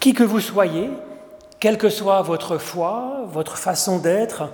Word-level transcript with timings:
Qui 0.00 0.14
que 0.14 0.24
vous 0.24 0.40
soyez, 0.40 0.88
quelle 1.60 1.76
que 1.76 1.90
soit 1.90 2.22
votre 2.22 2.56
foi, 2.56 3.26
votre 3.30 3.58
façon 3.58 3.98
d'être, 3.98 4.50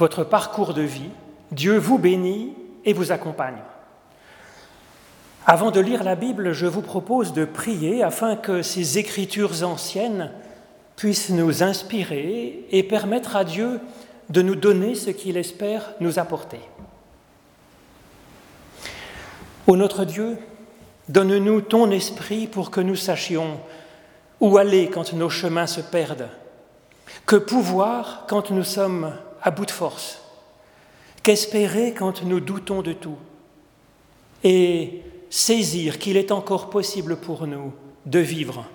votre 0.00 0.24
parcours 0.24 0.74
de 0.74 0.82
vie, 0.82 1.10
Dieu 1.52 1.78
vous 1.78 1.96
bénit 1.96 2.54
et 2.84 2.92
vous 2.92 3.12
accompagne. 3.12 3.62
Avant 5.46 5.70
de 5.70 5.78
lire 5.78 6.02
la 6.02 6.16
Bible, 6.16 6.52
je 6.52 6.66
vous 6.66 6.82
propose 6.82 7.32
de 7.32 7.44
prier 7.44 8.02
afin 8.02 8.34
que 8.34 8.62
ces 8.62 8.98
écritures 8.98 9.62
anciennes 9.62 10.32
puissent 10.96 11.30
nous 11.30 11.62
inspirer 11.62 12.66
et 12.70 12.82
permettre 12.82 13.36
à 13.36 13.44
Dieu 13.44 13.80
de 14.30 14.42
nous 14.42 14.56
donner 14.56 14.96
ce 14.96 15.10
qu'il 15.10 15.36
espère 15.36 15.92
nous 16.00 16.18
apporter. 16.18 16.60
Ô 19.66 19.76
notre 19.76 20.04
Dieu, 20.04 20.36
donne-nous 21.08 21.60
ton 21.60 21.90
esprit 21.90 22.46
pour 22.48 22.70
que 22.70 22.80
nous 22.80 22.96
sachions 22.96 23.60
où 24.44 24.58
aller 24.58 24.90
quand 24.90 25.14
nos 25.14 25.30
chemins 25.30 25.66
se 25.66 25.80
perdent, 25.80 26.28
que 27.24 27.36
pouvoir 27.36 28.26
quand 28.28 28.50
nous 28.50 28.62
sommes 28.62 29.16
à 29.40 29.50
bout 29.50 29.64
de 29.64 29.70
force, 29.70 30.20
qu'espérer 31.22 31.94
quand 31.94 32.22
nous 32.22 32.40
doutons 32.40 32.82
de 32.82 32.92
tout, 32.92 33.16
et 34.42 35.00
saisir 35.30 35.98
qu'il 35.98 36.18
est 36.18 36.30
encore 36.30 36.68
possible 36.68 37.16
pour 37.16 37.46
nous 37.46 37.72
de 38.04 38.18
vivre 38.18 38.66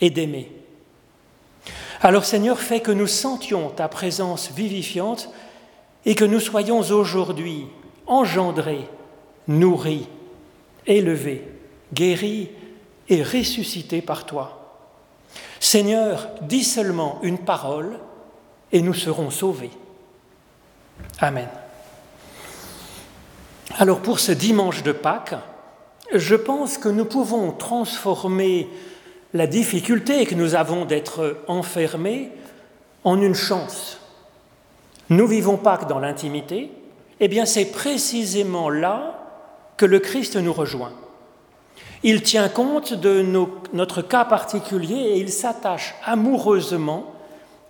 et 0.00 0.08
d'aimer. 0.08 0.50
Alors 2.00 2.24
Seigneur, 2.24 2.58
fais 2.58 2.80
que 2.80 2.90
nous 2.90 3.06
sentions 3.06 3.68
ta 3.68 3.88
présence 3.88 4.50
vivifiante 4.50 5.28
et 6.06 6.14
que 6.14 6.24
nous 6.24 6.40
soyons 6.40 6.78
aujourd'hui 6.78 7.66
engendrés, 8.06 8.88
nourris, 9.46 10.08
élevés, 10.86 11.46
guéris 11.92 12.48
et 13.10 13.22
ressuscités 13.22 14.00
par 14.00 14.24
toi. 14.24 14.55
Seigneur, 15.66 16.28
dis 16.42 16.62
seulement 16.62 17.18
une 17.24 17.38
parole 17.38 17.98
et 18.70 18.82
nous 18.82 18.94
serons 18.94 19.30
sauvés. 19.30 19.72
Amen. 21.18 21.48
Alors 23.76 23.98
pour 23.98 24.20
ce 24.20 24.30
dimanche 24.30 24.84
de 24.84 24.92
Pâques, 24.92 25.34
je 26.14 26.36
pense 26.36 26.78
que 26.78 26.88
nous 26.88 27.04
pouvons 27.04 27.50
transformer 27.50 28.68
la 29.34 29.48
difficulté 29.48 30.24
que 30.24 30.36
nous 30.36 30.54
avons 30.54 30.84
d'être 30.84 31.38
enfermés 31.48 32.30
en 33.02 33.20
une 33.20 33.34
chance. 33.34 33.98
Nous 35.10 35.26
vivons 35.26 35.56
Pâques 35.56 35.88
dans 35.88 35.98
l'intimité, 35.98 36.70
eh 37.18 37.26
bien 37.26 37.44
c'est 37.44 37.72
précisément 37.72 38.70
là 38.70 39.18
que 39.76 39.84
le 39.84 39.98
Christ 39.98 40.36
nous 40.36 40.52
rejoint. 40.52 40.92
Il 42.02 42.22
tient 42.22 42.48
compte 42.48 42.94
de 42.94 43.22
notre 43.72 44.02
cas 44.02 44.24
particulier 44.24 44.94
et 44.94 45.18
il 45.18 45.30
s'attache 45.30 45.94
amoureusement 46.04 47.12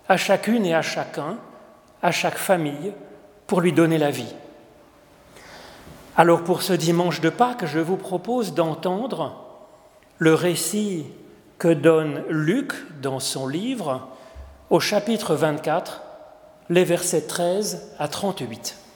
à 0.09 0.17
chacune 0.17 0.65
et 0.65 0.75
à 0.75 0.81
chacun, 0.81 1.37
à 2.01 2.11
chaque 2.11 2.37
famille, 2.37 2.93
pour 3.45 3.61
lui 3.61 3.73
donner 3.73 3.97
la 3.97 4.11
vie. 4.11 4.33
Alors 6.15 6.43
pour 6.43 6.61
ce 6.61 6.73
dimanche 6.73 7.21
de 7.21 7.29
Pâques, 7.29 7.65
je 7.65 7.79
vous 7.79 7.97
propose 7.97 8.53
d'entendre 8.53 9.43
le 10.17 10.33
récit 10.33 11.05
que 11.57 11.67
donne 11.67 12.23
Luc 12.29 12.73
dans 13.01 13.19
son 13.19 13.47
livre 13.47 14.07
au 14.69 14.79
chapitre 14.79 15.35
24, 15.35 16.01
les 16.69 16.83
versets 16.83 17.21
13 17.21 17.93
à 17.99 18.07
38. 18.07 18.86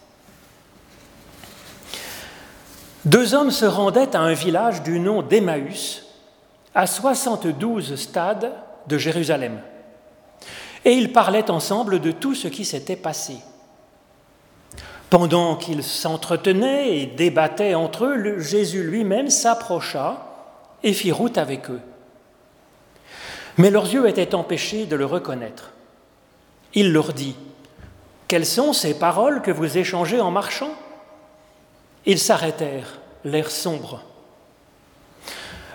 Deux 3.05 3.33
hommes 3.33 3.51
se 3.51 3.65
rendaient 3.65 4.15
à 4.15 4.19
un 4.19 4.33
village 4.33 4.83
du 4.83 4.99
nom 4.99 5.23
d'Emmaüs, 5.23 6.05
à 6.75 6.85
72 6.85 7.95
stades 7.95 8.53
de 8.87 8.97
Jérusalem, 8.97 9.59
et 10.85 10.93
ils 10.93 11.11
parlaient 11.11 11.49
ensemble 11.49 11.99
de 11.99 12.11
tout 12.11 12.35
ce 12.35 12.47
qui 12.47 12.63
s'était 12.63 12.95
passé. 12.95 13.37
Pendant 15.09 15.55
qu'ils 15.55 15.83
s'entretenaient 15.83 16.99
et 16.99 17.05
débattaient 17.07 17.73
entre 17.75 18.05
eux, 18.05 18.39
Jésus 18.39 18.83
lui-même 18.83 19.29
s'approcha 19.29 20.27
et 20.83 20.93
fit 20.93 21.11
route 21.11 21.37
avec 21.37 21.69
eux. 21.69 21.81
Mais 23.57 23.71
leurs 23.71 23.91
yeux 23.91 24.07
étaient 24.07 24.35
empêchés 24.35 24.85
de 24.85 24.95
le 24.95 25.05
reconnaître. 25.05 25.71
Il 26.73 26.93
leur 26.93 27.13
dit, 27.13 27.35
Quelles 28.27 28.45
sont 28.45 28.73
ces 28.73 28.97
paroles 28.97 29.41
que 29.41 29.51
vous 29.51 29.77
échangez 29.77 30.21
en 30.21 30.31
marchant? 30.31 30.71
Ils 32.05 32.19
s'arrêtèrent, 32.19 32.99
l'air 33.23 33.51
sombre. 33.51 34.03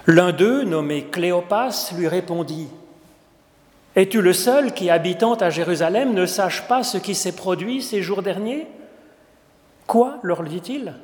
L'un 0.06 0.32
d'eux, 0.32 0.64
nommé 0.64 1.04
Cléopas, 1.04 1.92
lui 1.96 2.08
répondit, 2.08 2.68
Es-tu 3.96 4.20
le 4.20 4.32
seul 4.32 4.74
qui, 4.74 4.90
habitant 4.90 5.34
à 5.34 5.50
Jérusalem, 5.50 6.14
ne 6.14 6.26
sache 6.26 6.68
pas 6.68 6.82
ce 6.82 6.98
qui 6.98 7.14
s'est 7.14 7.34
produit 7.34 7.82
ces 7.82 8.02
jours 8.02 8.22
derniers? 8.22 8.66
Quoi 9.86 10.18
leur 10.22 10.42
dit-il? 10.42 10.94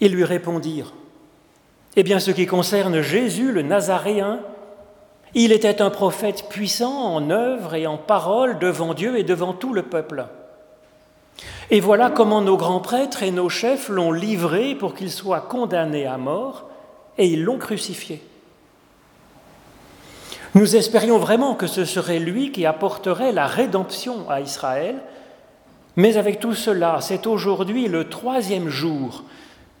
Ils 0.00 0.12
lui 0.12 0.24
répondirent, 0.24 0.92
Eh 1.96 2.02
bien, 2.02 2.18
ce 2.18 2.30
qui 2.30 2.46
concerne 2.46 3.02
Jésus, 3.02 3.52
le 3.52 3.62
Nazaréen, 3.62 4.40
il 5.34 5.52
était 5.52 5.80
un 5.80 5.90
prophète 5.90 6.48
puissant 6.48 7.14
en 7.14 7.30
œuvre 7.30 7.74
et 7.74 7.86
en 7.86 7.98
parole 7.98 8.58
devant 8.58 8.94
Dieu 8.94 9.18
et 9.18 9.24
devant 9.24 9.52
tout 9.52 9.72
le 9.72 9.82
peuple. 9.82 10.26
Et 11.70 11.80
voilà 11.80 12.10
comment 12.10 12.40
nos 12.40 12.56
grands 12.56 12.80
prêtres 12.80 13.22
et 13.22 13.30
nos 13.30 13.48
chefs 13.48 13.88
l'ont 13.88 14.12
livré 14.12 14.74
pour 14.74 14.94
qu'il 14.94 15.10
soit 15.10 15.42
condamné 15.42 16.06
à 16.06 16.18
mort, 16.18 16.68
et 17.18 17.26
ils 17.26 17.44
l'ont 17.44 17.58
crucifié. 17.58 18.22
Nous 20.54 20.74
espérions 20.74 21.18
vraiment 21.18 21.54
que 21.54 21.68
ce 21.68 21.84
serait 21.84 22.18
lui 22.18 22.50
qui 22.50 22.66
apporterait 22.66 23.32
la 23.32 23.46
rédemption 23.46 24.28
à 24.28 24.40
Israël, 24.40 24.96
mais 25.96 26.16
avec 26.16 26.40
tout 26.40 26.54
cela, 26.54 26.98
c'est 27.00 27.26
aujourd'hui 27.26 27.86
le 27.86 28.08
troisième 28.08 28.68
jour 28.68 29.24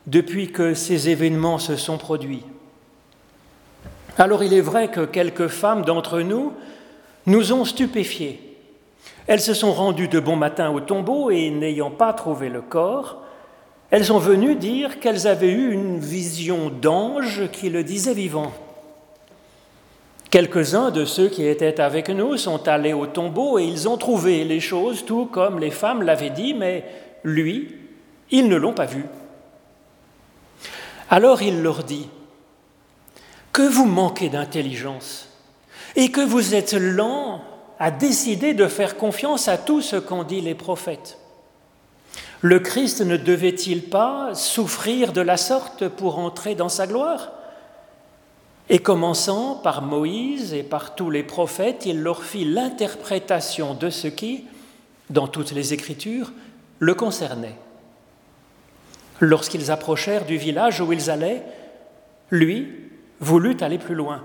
depuis 0.06 0.52
que 0.52 0.74
ces 0.74 1.08
événements 1.08 1.58
se 1.58 1.76
sont 1.76 1.98
produits. 1.98 2.44
Alors 4.18 4.44
il 4.44 4.54
est 4.54 4.60
vrai 4.60 4.90
que 4.90 5.04
quelques 5.04 5.48
femmes 5.48 5.82
d'entre 5.82 6.20
nous 6.20 6.52
nous 7.26 7.52
ont 7.52 7.64
stupéfiés. 7.64 8.49
Elles 9.30 9.40
se 9.40 9.54
sont 9.54 9.72
rendues 9.72 10.08
de 10.08 10.18
bon 10.18 10.34
matin 10.34 10.70
au 10.72 10.80
tombeau 10.80 11.30
et 11.30 11.50
n'ayant 11.50 11.92
pas 11.92 12.12
trouvé 12.12 12.48
le 12.48 12.62
corps, 12.62 13.22
elles 13.92 14.06
sont 14.06 14.18
venues 14.18 14.56
dire 14.56 14.98
qu'elles 14.98 15.28
avaient 15.28 15.52
eu 15.52 15.70
une 15.70 16.00
vision 16.00 16.68
d'ange 16.68 17.48
qui 17.52 17.70
le 17.70 17.84
disait 17.84 18.12
vivant. 18.12 18.50
Quelques-uns 20.30 20.90
de 20.90 21.04
ceux 21.04 21.28
qui 21.28 21.46
étaient 21.46 21.80
avec 21.80 22.08
nous 22.08 22.36
sont 22.38 22.66
allés 22.66 22.92
au 22.92 23.06
tombeau 23.06 23.60
et 23.60 23.64
ils 23.64 23.88
ont 23.88 23.96
trouvé 23.96 24.42
les 24.42 24.58
choses 24.58 25.04
tout 25.04 25.26
comme 25.26 25.60
les 25.60 25.70
femmes 25.70 26.02
l'avaient 26.02 26.30
dit, 26.30 26.52
mais 26.52 26.84
lui, 27.22 27.76
ils 28.32 28.48
ne 28.48 28.56
l'ont 28.56 28.74
pas 28.74 28.86
vu. 28.86 29.04
Alors 31.08 31.40
il 31.40 31.62
leur 31.62 31.84
dit, 31.84 32.08
que 33.52 33.62
vous 33.62 33.86
manquez 33.86 34.28
d'intelligence 34.28 35.28
et 35.94 36.10
que 36.10 36.20
vous 36.20 36.56
êtes 36.56 36.72
lent 36.72 37.42
à 37.80 37.90
décider 37.90 38.52
de 38.52 38.66
faire 38.66 38.98
confiance 38.98 39.48
à 39.48 39.56
tout 39.56 39.80
ce 39.80 39.96
qu'ont 39.96 40.22
dit 40.22 40.42
les 40.42 40.54
prophètes. 40.54 41.18
Le 42.42 42.60
Christ 42.60 43.00
ne 43.00 43.16
devait-il 43.16 43.84
pas 43.84 44.34
souffrir 44.34 45.14
de 45.14 45.22
la 45.22 45.38
sorte 45.38 45.88
pour 45.88 46.18
entrer 46.18 46.54
dans 46.54 46.68
sa 46.68 46.86
gloire? 46.86 47.32
Et 48.68 48.78
commençant 48.78 49.56
par 49.56 49.80
Moïse 49.80 50.52
et 50.52 50.62
par 50.62 50.94
tous 50.94 51.10
les 51.10 51.22
prophètes, 51.22 51.86
il 51.86 52.02
leur 52.02 52.22
fit 52.22 52.44
l'interprétation 52.44 53.74
de 53.74 53.88
ce 53.88 54.08
qui, 54.08 54.44
dans 55.08 55.26
toutes 55.26 55.52
les 55.52 55.72
Écritures, 55.72 56.32
le 56.78 56.94
concernait. 56.94 57.56
Lorsqu'ils 59.20 59.70
approchèrent 59.70 60.26
du 60.26 60.36
village 60.36 60.80
où 60.80 60.92
ils 60.92 61.10
allaient, 61.10 61.42
lui, 62.30 62.68
voulut 63.20 63.56
aller 63.60 63.78
plus 63.78 63.94
loin. 63.94 64.22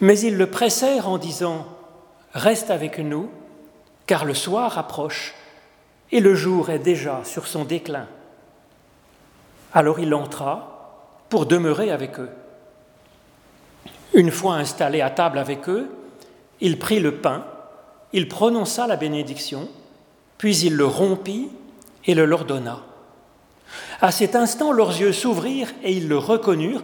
Mais 0.00 0.18
ils 0.18 0.36
le 0.36 0.48
pressèrent 0.48 1.08
en 1.08 1.18
disant 1.18 1.66
Reste 2.34 2.70
avec 2.70 2.98
nous, 2.98 3.30
car 4.06 4.24
le 4.24 4.34
soir 4.34 4.78
approche 4.78 5.34
et 6.12 6.20
le 6.20 6.34
jour 6.34 6.70
est 6.70 6.78
déjà 6.78 7.22
sur 7.24 7.46
son 7.46 7.64
déclin. 7.64 8.06
Alors 9.72 10.00
il 10.00 10.14
entra 10.14 11.06
pour 11.28 11.46
demeurer 11.46 11.90
avec 11.90 12.18
eux. 12.18 12.30
Une 14.14 14.30
fois 14.30 14.56
installé 14.56 15.00
à 15.00 15.10
table 15.10 15.38
avec 15.38 15.68
eux, 15.68 15.90
il 16.60 16.78
prit 16.78 17.00
le 17.00 17.16
pain, 17.16 17.44
il 18.12 18.28
prononça 18.28 18.86
la 18.86 18.96
bénédiction, 18.96 19.68
puis 20.38 20.56
il 20.58 20.74
le 20.74 20.86
rompit 20.86 21.48
et 22.06 22.14
le 22.14 22.24
leur 22.24 22.44
donna. 22.44 22.80
À 24.00 24.10
cet 24.10 24.34
instant, 24.34 24.72
leurs 24.72 25.00
yeux 25.00 25.12
s'ouvrirent 25.12 25.72
et 25.82 25.92
ils 25.92 26.08
le 26.08 26.18
reconnurent, 26.18 26.82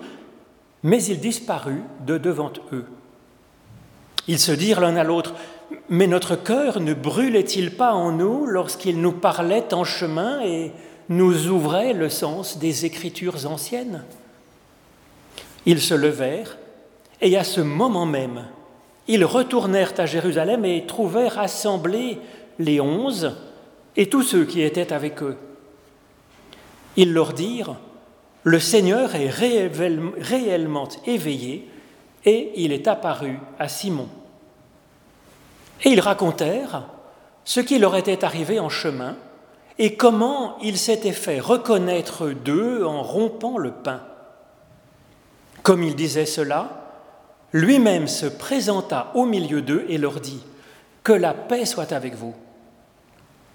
mais 0.82 1.02
il 1.02 1.18
disparut 1.18 1.82
de 2.00 2.18
devant 2.18 2.52
eux. 2.72 2.86
Ils 4.28 4.38
se 4.38 4.52
dirent 4.52 4.80
l'un 4.80 4.96
à 4.96 5.04
l'autre, 5.04 5.34
Mais 5.88 6.06
notre 6.06 6.36
cœur 6.36 6.80
ne 6.80 6.94
brûlait-il 6.94 7.72
pas 7.72 7.92
en 7.92 8.12
nous 8.12 8.46
lorsqu'il 8.46 9.00
nous 9.00 9.12
parlait 9.12 9.74
en 9.74 9.84
chemin 9.84 10.40
et 10.42 10.72
nous 11.08 11.48
ouvrait 11.48 11.92
le 11.92 12.08
sens 12.08 12.58
des 12.58 12.86
Écritures 12.86 13.46
anciennes? 13.46 14.04
Ils 15.64 15.80
se 15.80 15.94
levèrent 15.94 16.56
Et 17.20 17.36
à 17.36 17.44
ce 17.44 17.60
moment 17.60 18.06
même, 18.06 18.44
ils 19.08 19.24
retournèrent 19.24 19.94
à 19.98 20.06
Jérusalem 20.06 20.64
et 20.64 20.86
trouvèrent 20.86 21.38
assemblés 21.38 22.18
les 22.58 22.80
onze 22.80 23.36
et 23.96 24.08
tous 24.08 24.22
ceux 24.22 24.44
qui 24.44 24.62
étaient 24.62 24.92
avec 24.92 25.22
eux. 25.22 25.36
Ils 26.96 27.12
leur 27.12 27.32
dirent, 27.32 27.76
Le 28.42 28.58
Seigneur 28.58 29.14
est 29.14 29.30
réellement 29.30 30.88
éveillé 31.06 31.68
et 32.26 32.52
il 32.56 32.72
est 32.72 32.88
apparu 32.88 33.38
à 33.58 33.68
Simon. 33.68 34.08
Et 35.84 35.90
ils 35.90 36.00
racontèrent 36.00 36.88
ce 37.44 37.60
qui 37.60 37.78
leur 37.78 37.94
était 37.96 38.24
arrivé 38.24 38.58
en 38.58 38.68
chemin 38.68 39.16
et 39.78 39.96
comment 39.96 40.58
il 40.62 40.76
s'était 40.76 41.12
fait 41.12 41.38
reconnaître 41.38 42.30
d'eux 42.30 42.84
en 42.84 43.02
rompant 43.02 43.56
le 43.56 43.70
pain. 43.70 44.00
Comme 45.62 45.82
il 45.82 45.94
disait 45.94 46.26
cela, 46.26 46.82
lui-même 47.52 48.08
se 48.08 48.26
présenta 48.26 49.12
au 49.14 49.24
milieu 49.24 49.62
d'eux 49.62 49.86
et 49.88 49.98
leur 49.98 50.20
dit, 50.20 50.42
Que 51.04 51.12
la 51.12 51.34
paix 51.34 51.66
soit 51.66 51.92
avec 51.92 52.14
vous. 52.14 52.34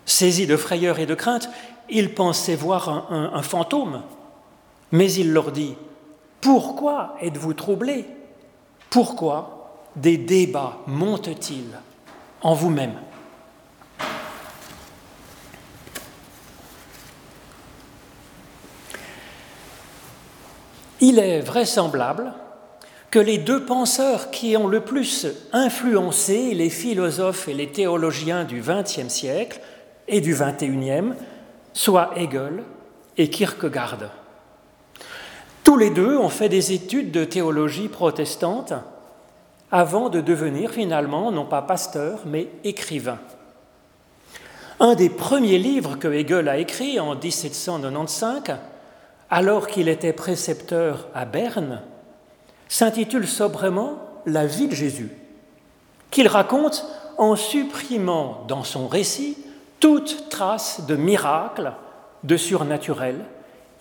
Saisis 0.06 0.48
de 0.48 0.58
frayeur 0.58 1.00
et 1.00 1.06
de 1.06 1.16
crainte, 1.16 1.50
ils 1.90 2.14
pensaient 2.14 2.56
voir 2.56 3.12
un, 3.12 3.32
un 3.34 3.42
fantôme, 3.42 4.04
mais 4.92 5.12
il 5.12 5.34
leur 5.34 5.52
dit, 5.52 5.76
Pourquoi 6.40 7.16
êtes-vous 7.22 7.54
troublés? 7.54 8.06
Pourquoi 8.92 9.88
des 9.96 10.18
débats 10.18 10.80
montent-ils 10.86 11.80
en 12.42 12.54
vous-même? 12.54 13.00
Il 21.00 21.20
est 21.20 21.40
vraisemblable 21.40 22.34
que 23.10 23.20
les 23.20 23.38
deux 23.38 23.66
penseurs 23.66 24.30
qui 24.30 24.58
ont 24.58 24.68
le 24.68 24.82
plus 24.82 25.26
influencé 25.54 26.54
les 26.54 26.70
philosophes 26.70 27.48
et 27.48 27.54
les 27.54 27.72
théologiens 27.72 28.44
du 28.44 28.62
XXe 28.62 29.08
siècle 29.08 29.62
et 30.10 30.20
du 30.20 30.36
XXIe 30.36 31.14
soient 31.72 32.12
Hegel 32.18 32.64
et 33.18 33.30
Kierkegaard. 33.30 34.21
Tous 35.64 35.78
les 35.78 35.90
deux 35.90 36.18
ont 36.18 36.30
fait 36.30 36.50
des 36.50 36.74
études 36.74 37.12
de 37.12 37.24
théologie 37.24 37.88
protestante 37.88 38.74
avant 39.72 40.10
de 40.10 40.20
devenir 40.20 40.72
finalement 40.72 41.32
non 41.32 41.46
pas 41.46 41.62
pasteur 41.62 42.22
mais 42.26 42.48
écrivain. 42.64 43.20
Un 44.80 44.96
des 44.96 45.10
premiers 45.10 45.60
livres 45.60 45.98
que 45.98 46.08
Hegel 46.08 46.50
a 46.50 46.58
écrit 46.58 47.00
en 47.00 47.16
1795 47.16 48.58
alors 49.30 49.68
qu'il 49.68 49.88
était 49.88 50.12
précepteur 50.12 51.08
à 51.16 51.26
Berne, 51.26 51.82
s'intitule 52.68 53.28
sobrement 53.28 53.98
La 54.26 54.46
vie 54.46 54.68
de 54.68 54.76
Jésus, 54.76 55.10
qu'il 56.12 56.28
raconte 56.28 56.86
en 57.18 57.36
supprimant 57.36 58.44
dans 58.48 58.64
son 58.64 58.88
récit 58.88 59.38
toute 59.80 60.30
trace 60.30 60.86
de 60.86 60.96
miracle, 60.96 61.72
de 62.24 62.36
surnaturel, 62.36 63.24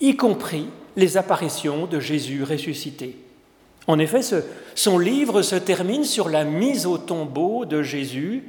y 0.00 0.16
compris 0.16 0.68
les 0.96 1.16
apparitions 1.16 1.86
de 1.86 2.00
Jésus 2.00 2.42
ressuscité. 2.44 3.16
En 3.86 3.98
effet, 3.98 4.20
son 4.74 4.98
livre 4.98 5.42
se 5.42 5.56
termine 5.56 6.04
sur 6.04 6.28
la 6.28 6.44
mise 6.44 6.86
au 6.86 6.98
tombeau 6.98 7.64
de 7.64 7.82
Jésus 7.82 8.44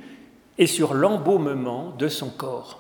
et 0.57 0.67
sur 0.67 0.93
l'embaumement 0.93 1.93
de 1.97 2.07
son 2.07 2.29
corps. 2.29 2.79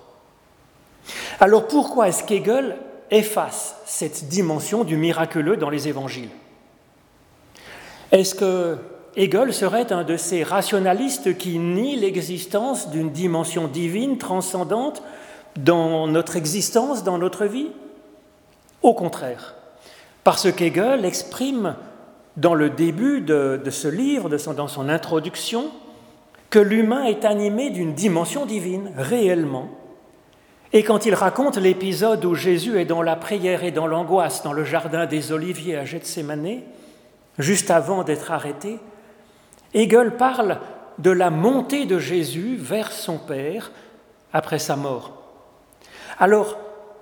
Alors 1.39 1.67
pourquoi 1.67 2.09
est-ce 2.09 2.23
qu'Hegel 2.23 2.77
efface 3.09 3.75
cette 3.85 4.27
dimension 4.27 4.83
du 4.83 4.97
miraculeux 4.97 5.57
dans 5.57 5.69
les 5.69 5.87
évangiles? 5.87 6.29
Est-ce 8.11 8.35
que 8.35 8.77
Hegel 9.15 9.53
serait 9.53 9.91
un 9.91 10.03
de 10.03 10.17
ces 10.17 10.43
rationalistes 10.43 11.37
qui 11.37 11.57
nient 11.59 11.95
l'existence 11.95 12.89
d'une 12.89 13.11
dimension 13.11 13.67
divine 13.67 14.17
transcendante 14.17 15.01
dans 15.57 16.07
notre 16.07 16.35
existence, 16.35 17.03
dans 17.03 17.17
notre 17.17 17.45
vie? 17.45 17.69
Au 18.81 18.93
contraire, 18.93 19.55
parce 20.23 20.51
qu'Hegel 20.51 21.05
exprime 21.05 21.75
dans 22.37 22.53
le 22.53 22.69
début 22.69 23.21
de, 23.21 23.61
ce 23.69 23.87
livre, 23.87 24.29
dans 24.29 24.67
son 24.67 24.89
introduction, 24.89 25.69
que 26.49 26.59
l'humain 26.59 27.03
est 27.03 27.25
animé 27.25 27.69
d'une 27.69 27.93
dimension 27.93 28.45
divine, 28.45 28.91
réellement, 28.97 29.69
et 30.73 30.83
quand 30.83 31.05
il 31.05 31.13
raconte 31.13 31.57
l'épisode 31.57 32.23
où 32.23 32.33
Jésus 32.33 32.79
est 32.79 32.85
dans 32.85 33.01
la 33.01 33.17
prière 33.17 33.63
et 33.63 33.71
dans 33.71 33.87
l'angoisse 33.87 34.41
dans 34.41 34.53
le 34.53 34.63
jardin 34.63 35.05
des 35.05 35.33
Oliviers 35.33 35.75
à 35.75 35.83
Gethsemane, 35.83 36.61
juste 37.37 37.71
avant 37.71 38.03
d'être 38.03 38.31
arrêté, 38.31 38.79
Hegel 39.73 40.15
parle 40.15 40.59
de 40.97 41.11
la 41.11 41.29
montée 41.29 41.85
de 41.85 41.99
Jésus 41.99 42.55
vers 42.57 42.91
son 42.91 43.17
Père 43.17 43.71
après 44.31 44.59
sa 44.59 44.77
mort. 44.77 45.11
Alors, 46.19 46.57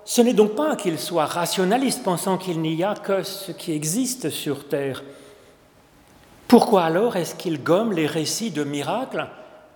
ce 0.10 0.22
n'est 0.22 0.34
donc 0.34 0.56
pas 0.56 0.76
qu'il 0.76 0.98
soit 0.98 1.28
rationaliste 1.28 2.02
pensant 2.02 2.40
qu'il 2.40 2.62
n'y 2.62 2.84
a 2.84 2.96
que 2.96 3.22
ce 3.22 3.52
qui 3.52 3.74
existe 3.74 4.32
sur 4.32 4.68
Terre. 4.68 5.04
Pourquoi 6.48 6.86
alors 6.86 7.16
est-ce 7.16 7.36
qu'il 7.36 7.62
gomme 7.62 7.94
les 7.94 8.08
récits 8.08 8.50
de 8.50 8.64
miracles 8.64 9.28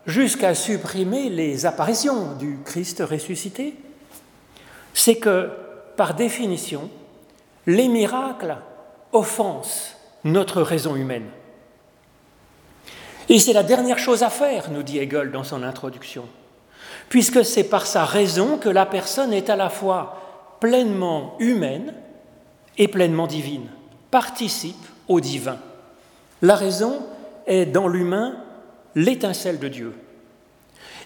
jusqu'à 0.08 0.56
supprimer 0.56 1.30
les 1.30 1.68
apparitions 1.68 2.34
du 2.34 2.58
Christ 2.66 3.04
ressuscité, 3.08 3.76
c'est 4.96 5.18
que, 5.18 5.52
par 5.98 6.16
définition, 6.16 6.90
les 7.68 7.88
miracles 7.88 8.58
offensent 9.12 9.96
notre 10.24 10.64
raison 10.64 10.96
humaine. 10.96 11.30
Et 13.30 13.38
c'est 13.38 13.54
la 13.54 13.62
dernière 13.62 14.00
chose 14.00 14.24
à 14.24 14.32
faire, 14.32 14.72
nous 14.72 14.82
dit 14.82 14.98
Hegel 14.98 15.30
dans 15.30 15.44
son 15.44 15.62
introduction, 15.62 16.26
puisque 17.08 17.46
c'est 17.46 17.66
par 17.66 17.86
sa 17.86 18.04
raison 18.04 18.58
que 18.58 18.70
la 18.70 18.88
personne 18.88 19.32
est 19.32 19.52
à 19.52 19.56
la 19.56 19.70
fois 19.70 20.22
pleinement 20.64 21.36
humaine 21.40 21.94
et 22.78 22.88
pleinement 22.88 23.28
divine, 23.28 23.68
participe 24.12 24.88
au 25.10 25.20
divin. 25.20 25.58
La 26.42 26.56
raison 26.56 27.02
est 27.46 27.66
dans 27.66 27.90
l'humain 27.90 28.38
l'étincelle 28.96 29.60
de 29.60 29.68
Dieu. 29.68 29.94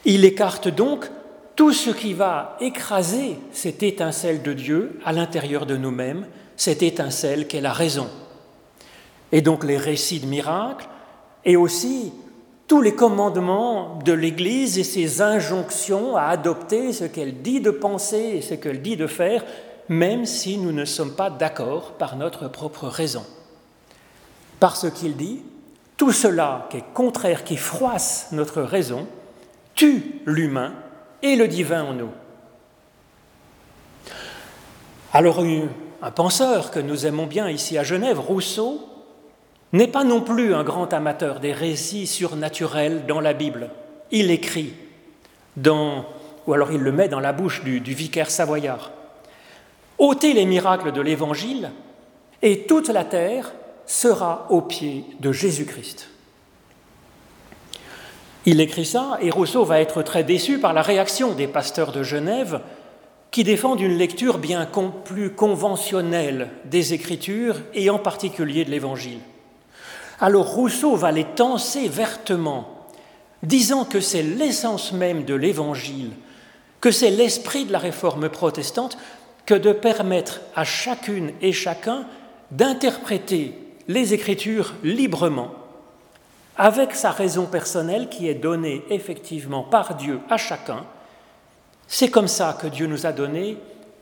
Il 0.05 0.25
écarte 0.25 0.67
donc 0.67 1.09
tout 1.55 1.73
ce 1.73 1.89
qui 1.89 2.13
va 2.13 2.55
écraser 2.61 3.39
cette 3.51 3.81
étincelle 3.81 4.43
de 4.43 4.53
Dieu 4.53 4.99
à 5.03 5.11
l'intérieur 5.11 5.65
de 5.65 5.75
nous-mêmes, 5.75 6.27
cette 6.55 6.83
étincelle 6.83 7.47
qu'est 7.47 7.59
la 7.59 7.73
raison. 7.73 8.09
Et 9.31 9.41
donc 9.41 9.63
les 9.63 9.77
récits 9.77 10.19
de 10.19 10.27
miracles, 10.27 10.87
et 11.45 11.55
aussi 11.55 12.13
tous 12.67 12.81
les 12.81 12.95
commandements 12.95 13.97
de 14.03 14.11
l'Église 14.11 14.77
et 14.77 14.83
ses 14.83 15.21
injonctions 15.21 16.17
à 16.17 16.23
adopter 16.23 16.91
ce 16.91 17.05
qu'elle 17.05 17.41
dit 17.41 17.61
de 17.61 17.71
penser 17.71 18.17
et 18.17 18.41
ce 18.41 18.53
qu'elle 18.53 18.81
dit 18.81 18.97
de 18.97 19.07
faire, 19.07 19.45
même 19.87 20.25
si 20.25 20.57
nous 20.57 20.73
ne 20.73 20.83
sommes 20.83 21.15
pas 21.15 21.29
d'accord 21.29 21.93
par 21.93 22.17
notre 22.17 22.49
propre 22.49 22.87
raison. 22.87 23.25
Parce 24.59 24.89
qu'il 24.91 25.15
dit, 25.15 25.41
tout 25.95 26.11
cela 26.11 26.67
qui 26.69 26.77
est 26.77 26.93
contraire, 26.93 27.45
qui 27.45 27.55
froisse 27.55 28.27
notre 28.33 28.61
raison, 28.61 29.07
tue 29.73 30.21
l'humain 30.25 30.73
et 31.21 31.37
le 31.37 31.47
divin 31.47 31.83
en 31.83 31.93
nous. 31.93 32.11
Alors 35.13 35.41
un 36.01 36.11
penseur 36.11 36.69
que 36.69 36.79
nous 36.79 37.05
aimons 37.05 37.27
bien 37.27 37.49
ici 37.49 37.77
à 37.77 37.83
Genève, 37.83 38.19
Rousseau, 38.19 38.81
n'est 39.73 39.87
pas 39.87 40.03
non 40.03 40.21
plus 40.21 40.53
un 40.53 40.63
grand 40.63 40.93
amateur 40.93 41.39
des 41.39 41.53
récits 41.53 42.07
surnaturels 42.07 43.05
dans 43.05 43.19
la 43.19 43.33
Bible. 43.33 43.69
Il 44.11 44.31
écrit 44.31 44.73
dans, 45.57 46.05
ou 46.45 46.53
alors 46.53 46.71
il 46.71 46.81
le 46.81 46.91
met 46.91 47.09
dans 47.09 47.19
la 47.19 47.33
bouche 47.33 47.63
du, 47.63 47.79
vicaire 47.79 48.31
savoyard. 48.31 48.91
ôtez 49.97 50.33
les 50.33 50.45
miracles 50.45 50.91
de 50.91 51.01
l'Évangile 51.01 51.71
et 52.41 52.65
toute 52.65 52.89
la 52.89 53.03
terre 53.03 53.51
sera 53.85 54.47
au 54.49 54.61
pied 54.61 55.05
de 55.19 55.31
Jésus-Christ. 55.31 56.09
Il 58.45 58.61
écrit 58.61 58.85
ça 58.85 59.17
et 59.21 59.29
Rousseau 59.29 59.65
va 59.65 59.81
être 59.81 60.03
très 60.03 60.23
déçu 60.23 60.59
par 60.59 60.71
la 60.71 60.81
réaction 60.81 61.33
des 61.33 61.47
pasteurs 61.47 61.91
de 61.91 62.03
Genève 62.03 62.61
qui 63.31 63.43
défendent 63.43 63.81
une 63.81 63.97
lecture 63.97 64.37
bien 64.37 64.65
plus 65.03 65.31
conventionnelle 65.31 66.49
des 66.63 66.93
Écritures 66.93 67.57
et 67.73 67.89
en 67.89 67.99
particulier 67.99 68.63
de 68.63 68.71
l'Évangile. 68.71 69.19
Alors 70.19 70.47
Rousseau 70.47 70.95
va 70.95 71.11
les 71.11 71.25
tenser 71.25 71.87
vertement, 71.87 72.87
disant 73.43 73.85
que 73.85 73.99
c'est 73.99 74.23
l'essence 74.23 74.91
même 74.91 75.25
de 75.25 75.35
l'Évangile, 75.35 76.11
que 76.81 76.91
c'est 76.91 77.11
l'esprit 77.11 77.65
de 77.65 77.71
la 77.71 77.79
réforme 77.79 78.29
protestante 78.29 78.97
que 79.45 79.53
de 79.53 79.71
permettre 79.71 80.41
à 80.55 80.63
chacune 80.63 81.31
et 81.41 81.53
chacun 81.53 82.05
d'interpréter 82.51 83.53
les 83.87 84.13
Écritures 84.13 84.73
librement, 84.83 85.51
avec 86.57 86.95
sa 86.95 87.11
raison 87.11 87.45
personnelle 87.45 88.09
qui 88.09 88.27
est 88.27 88.33
donnée 88.33 88.83
effectivement 88.89 89.63
par 89.63 89.95
Dieu 89.95 90.19
à 90.29 90.37
chacun. 90.37 90.83
C'est 91.87 92.09
comme 92.09 92.27
ça 92.27 92.57
que 92.59 92.67
Dieu 92.67 92.87
nous 92.87 93.05
a 93.05 93.11
donné 93.11 93.57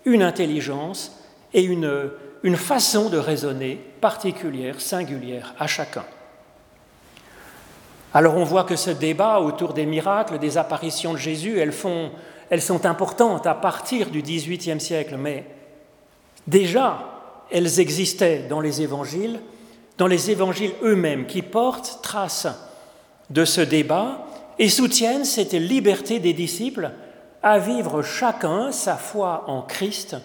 une 0.06 0.24
intelligence 0.24 1.20
et 1.54 1.64
une, 1.64 2.10
une 2.46 2.58
façon 2.58 3.10
de 3.10 3.18
raisonner 3.18 3.82
particulière, 4.00 4.80
singulière 4.80 5.56
à 5.58 5.66
chacun. 5.66 6.06
Alors 8.14 8.38
on 8.38 8.44
voit 8.44 8.66
que 8.66 8.76
ce 8.76 8.92
débat 8.92 9.40
autour 9.40 9.74
des 9.74 9.88
miracles, 9.88 10.38
des 10.38 10.60
apparitions 10.60 11.14
de 11.14 11.18
Jésus, 11.18 11.58
elles, 11.58 11.74
sont 11.74 12.86
importantes 12.86 13.48
à 13.48 13.56
partir 13.56 14.12
du 14.12 14.22
XVIIIe 14.22 14.80
siècle, 14.80 15.18
mais 15.18 15.44
déjà 16.46 17.00
elles 17.50 17.80
existaient 17.80 18.46
dans 18.48 18.62
les 18.62 18.84
évangiles, 18.84 19.40
dans 19.98 20.08
les 20.08 20.30
évangiles 20.30 20.74
eux-mêmes, 20.84 21.26
qui 21.26 21.42
portent 21.42 22.00
trace 22.04 22.48
de 23.32 23.44
ce 23.44 23.62
débat 23.62 24.28
et 24.60 24.70
soutiennent 24.70 25.26
cette 25.26 25.54
liberté 25.54 26.20
des 26.20 26.34
disciples 26.34 26.92
à 27.42 27.58
vivre 27.58 28.04
chacun 28.04 28.72
sa 28.72 28.98
foi 28.98 29.46
en 29.48 29.64
Christ 29.64 30.16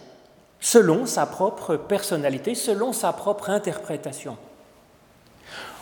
selon 0.61 1.07
sa 1.07 1.26
propre 1.26 1.76
personnalité, 1.76 2.55
selon 2.55 2.93
sa 2.93 3.12
propre 3.12 3.50
interprétation. 3.50 4.37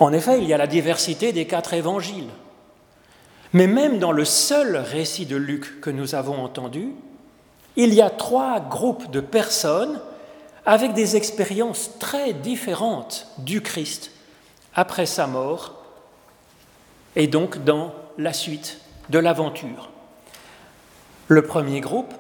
En 0.00 0.12
effet, 0.12 0.38
il 0.40 0.48
y 0.48 0.54
a 0.54 0.58
la 0.58 0.66
diversité 0.66 1.32
des 1.32 1.46
quatre 1.46 1.74
évangiles. 1.74 2.30
Mais 3.52 3.66
même 3.66 3.98
dans 3.98 4.12
le 4.12 4.24
seul 4.24 4.76
récit 4.76 5.26
de 5.26 5.36
Luc 5.36 5.80
que 5.80 5.90
nous 5.90 6.14
avons 6.14 6.42
entendu, 6.42 6.92
il 7.76 7.94
y 7.94 8.02
a 8.02 8.10
trois 8.10 8.60
groupes 8.60 9.10
de 9.10 9.20
personnes 9.20 10.00
avec 10.66 10.92
des 10.92 11.16
expériences 11.16 11.92
très 11.98 12.32
différentes 12.32 13.26
du 13.38 13.62
Christ 13.62 14.10
après 14.74 15.06
sa 15.06 15.26
mort 15.26 15.82
et 17.16 17.26
donc 17.26 17.64
dans 17.64 17.94
la 18.18 18.32
suite 18.32 18.80
de 19.08 19.18
l'aventure. 19.18 19.90
Le 21.28 21.42
premier 21.42 21.80
groupe, 21.80 22.12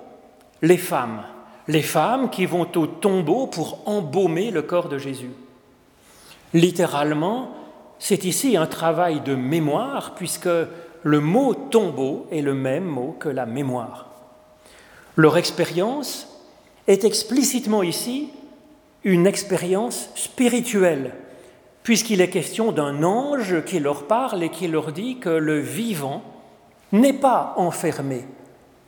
les 0.62 0.78
femmes, 0.78 1.24
les 1.68 1.82
femmes 1.82 2.30
qui 2.30 2.46
vont 2.46 2.66
au 2.76 2.86
tombeau 2.86 3.46
pour 3.46 3.86
embaumer 3.86 4.50
le 4.50 4.62
corps 4.62 4.88
de 4.88 4.98
Jésus. 4.98 5.30
Littéralement, 6.54 7.50
c'est 7.98 8.24
ici 8.24 8.56
un 8.56 8.66
travail 8.66 9.20
de 9.20 9.34
mémoire 9.34 10.14
puisque 10.14 10.48
le 11.02 11.20
mot 11.20 11.54
tombeau 11.54 12.26
est 12.32 12.40
le 12.40 12.54
même 12.54 12.84
mot 12.84 13.14
que 13.20 13.28
la 13.28 13.44
mémoire. 13.44 14.06
Leur 15.16 15.36
expérience 15.36 16.28
est 16.86 17.04
explicitement 17.04 17.82
ici 17.82 18.30
une 19.04 19.26
expérience 19.26 20.10
spirituelle, 20.14 21.14
puisqu'il 21.82 22.20
est 22.20 22.30
question 22.30 22.72
d'un 22.72 23.02
ange 23.02 23.64
qui 23.64 23.78
leur 23.78 24.06
parle 24.06 24.42
et 24.42 24.48
qui 24.48 24.68
leur 24.68 24.92
dit 24.92 25.18
que 25.18 25.28
le 25.28 25.60
vivant 25.60 26.22
n'est 26.92 27.12
pas 27.12 27.54
enfermé 27.56 28.24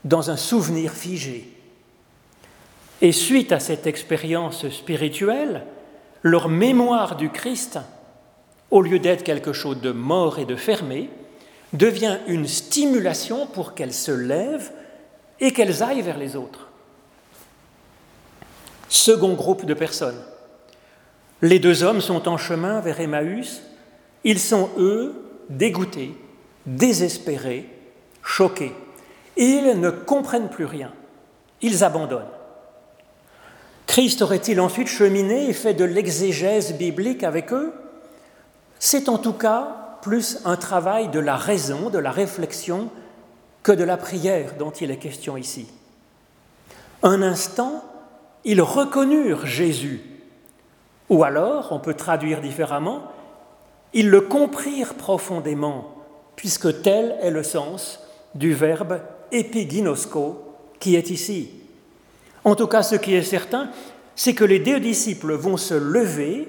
dans 0.04 0.30
un 0.30 0.36
souvenir 0.36 0.92
figé. 0.92 1.59
Et 3.02 3.12
suite 3.12 3.52
à 3.52 3.60
cette 3.60 3.86
expérience 3.86 4.68
spirituelle, 4.68 5.64
leur 6.22 6.48
mémoire 6.48 7.16
du 7.16 7.30
Christ, 7.30 7.78
au 8.70 8.82
lieu 8.82 8.98
d'être 8.98 9.24
quelque 9.24 9.52
chose 9.52 9.80
de 9.80 9.90
mort 9.90 10.38
et 10.38 10.44
de 10.44 10.56
fermé, 10.56 11.08
devient 11.72 12.18
une 12.26 12.46
stimulation 12.46 13.46
pour 13.46 13.74
qu'elles 13.74 13.94
se 13.94 14.12
lèvent 14.12 14.72
et 15.40 15.52
qu'elles 15.52 15.82
aillent 15.82 16.02
vers 16.02 16.18
les 16.18 16.36
autres. 16.36 16.68
Second 18.88 19.34
groupe 19.34 19.64
de 19.64 19.74
personnes. 19.74 20.20
Les 21.42 21.58
deux 21.58 21.82
hommes 21.82 22.00
sont 22.00 22.28
en 22.28 22.36
chemin 22.36 22.80
vers 22.80 23.00
Emmaüs. 23.00 23.62
Ils 24.24 24.40
sont, 24.40 24.68
eux, 24.76 25.14
dégoûtés, 25.48 26.14
désespérés, 26.66 27.66
choqués. 28.22 28.74
Ils 29.36 29.80
ne 29.80 29.90
comprennent 29.90 30.50
plus 30.50 30.66
rien. 30.66 30.92
Ils 31.62 31.82
abandonnent. 31.82 32.26
Christ 33.90 34.22
aurait-il 34.22 34.60
ensuite 34.60 34.86
cheminé 34.86 35.48
et 35.48 35.52
fait 35.52 35.74
de 35.74 35.82
l'exégèse 35.82 36.74
biblique 36.74 37.24
avec 37.24 37.52
eux? 37.52 37.72
C'est 38.78 39.08
en 39.08 39.18
tout 39.18 39.32
cas 39.32 39.96
plus 40.00 40.38
un 40.44 40.54
travail 40.54 41.08
de 41.08 41.18
la 41.18 41.34
raison, 41.34 41.90
de 41.90 41.98
la 41.98 42.12
réflexion, 42.12 42.88
que 43.64 43.72
de 43.72 43.82
la 43.82 43.96
prière 43.96 44.54
dont 44.56 44.70
il 44.70 44.92
est 44.92 44.96
question 44.96 45.36
ici. 45.36 45.66
Un 47.02 47.20
instant, 47.20 47.82
ils 48.44 48.62
reconnurent 48.62 49.44
Jésus, 49.44 50.02
ou 51.08 51.24
alors, 51.24 51.72
on 51.72 51.80
peut 51.80 51.94
traduire 51.94 52.40
différemment, 52.40 53.02
ils 53.92 54.08
le 54.08 54.20
comprirent 54.20 54.94
profondément, 54.94 55.96
puisque 56.36 56.82
tel 56.82 57.16
est 57.22 57.32
le 57.32 57.42
sens 57.42 57.98
du 58.36 58.54
verbe 58.54 59.00
epiginosko 59.32 60.44
qui 60.78 60.94
est 60.94 61.10
ici. 61.10 61.59
En 62.44 62.54
tout 62.54 62.66
cas, 62.66 62.82
ce 62.82 62.96
qui 62.96 63.14
est 63.14 63.22
certain, 63.22 63.70
c'est 64.14 64.34
que 64.34 64.44
les 64.44 64.58
deux 64.58 64.80
disciples 64.80 65.34
vont 65.34 65.56
se 65.56 65.74
lever, 65.74 66.48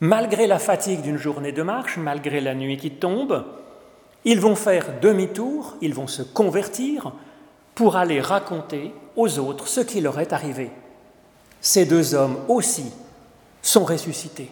malgré 0.00 0.46
la 0.46 0.58
fatigue 0.58 1.02
d'une 1.02 1.18
journée 1.18 1.52
de 1.52 1.62
marche, 1.62 1.96
malgré 1.96 2.40
la 2.40 2.54
nuit 2.54 2.76
qui 2.76 2.90
tombe, 2.90 3.44
ils 4.24 4.40
vont 4.40 4.54
faire 4.54 5.00
demi-tour, 5.00 5.76
ils 5.80 5.94
vont 5.94 6.06
se 6.06 6.22
convertir 6.22 7.12
pour 7.74 7.96
aller 7.96 8.20
raconter 8.20 8.92
aux 9.16 9.38
autres 9.38 9.68
ce 9.68 9.80
qui 9.80 10.00
leur 10.00 10.20
est 10.20 10.32
arrivé. 10.32 10.70
Ces 11.60 11.84
deux 11.84 12.14
hommes 12.14 12.38
aussi 12.48 12.92
sont 13.62 13.84
ressuscités. 13.84 14.50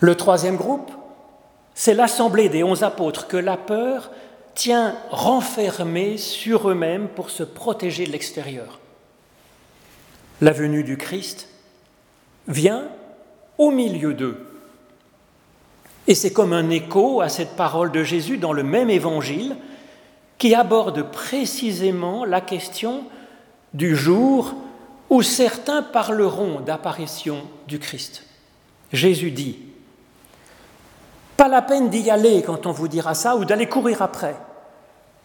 Le 0.00 0.14
troisième 0.14 0.56
groupe, 0.56 0.90
c'est 1.74 1.94
l'assemblée 1.94 2.48
des 2.48 2.64
onze 2.64 2.82
apôtres 2.82 3.26
que 3.26 3.36
la 3.36 3.56
peur 3.56 4.10
tient 4.56 4.96
renfermés 5.10 6.16
sur 6.16 6.68
eux-mêmes 6.68 7.08
pour 7.08 7.30
se 7.30 7.44
protéger 7.44 8.06
de 8.06 8.10
l'extérieur. 8.10 8.80
La 10.40 10.50
venue 10.50 10.82
du 10.82 10.96
Christ 10.96 11.48
vient 12.48 12.88
au 13.58 13.70
milieu 13.70 14.14
d'eux. 14.14 14.44
Et 16.08 16.14
c'est 16.14 16.32
comme 16.32 16.52
un 16.52 16.70
écho 16.70 17.20
à 17.20 17.28
cette 17.28 17.54
parole 17.54 17.92
de 17.92 18.02
Jésus 18.02 18.38
dans 18.38 18.52
le 18.52 18.62
même 18.62 18.90
évangile 18.90 19.56
qui 20.38 20.54
aborde 20.54 21.10
précisément 21.10 22.24
la 22.24 22.40
question 22.40 23.04
du 23.74 23.94
jour 23.94 24.54
où 25.10 25.22
certains 25.22 25.82
parleront 25.82 26.60
d'apparition 26.60 27.42
du 27.68 27.78
Christ. 27.78 28.24
Jésus 28.92 29.30
dit, 29.30 29.58
pas 31.36 31.48
la 31.48 31.62
peine 31.62 31.90
d'y 31.90 32.10
aller 32.10 32.42
quand 32.42 32.66
on 32.66 32.72
vous 32.72 32.88
dira 32.88 33.14
ça 33.14 33.36
ou 33.36 33.44
d'aller 33.44 33.68
courir 33.68 34.00
après, 34.00 34.36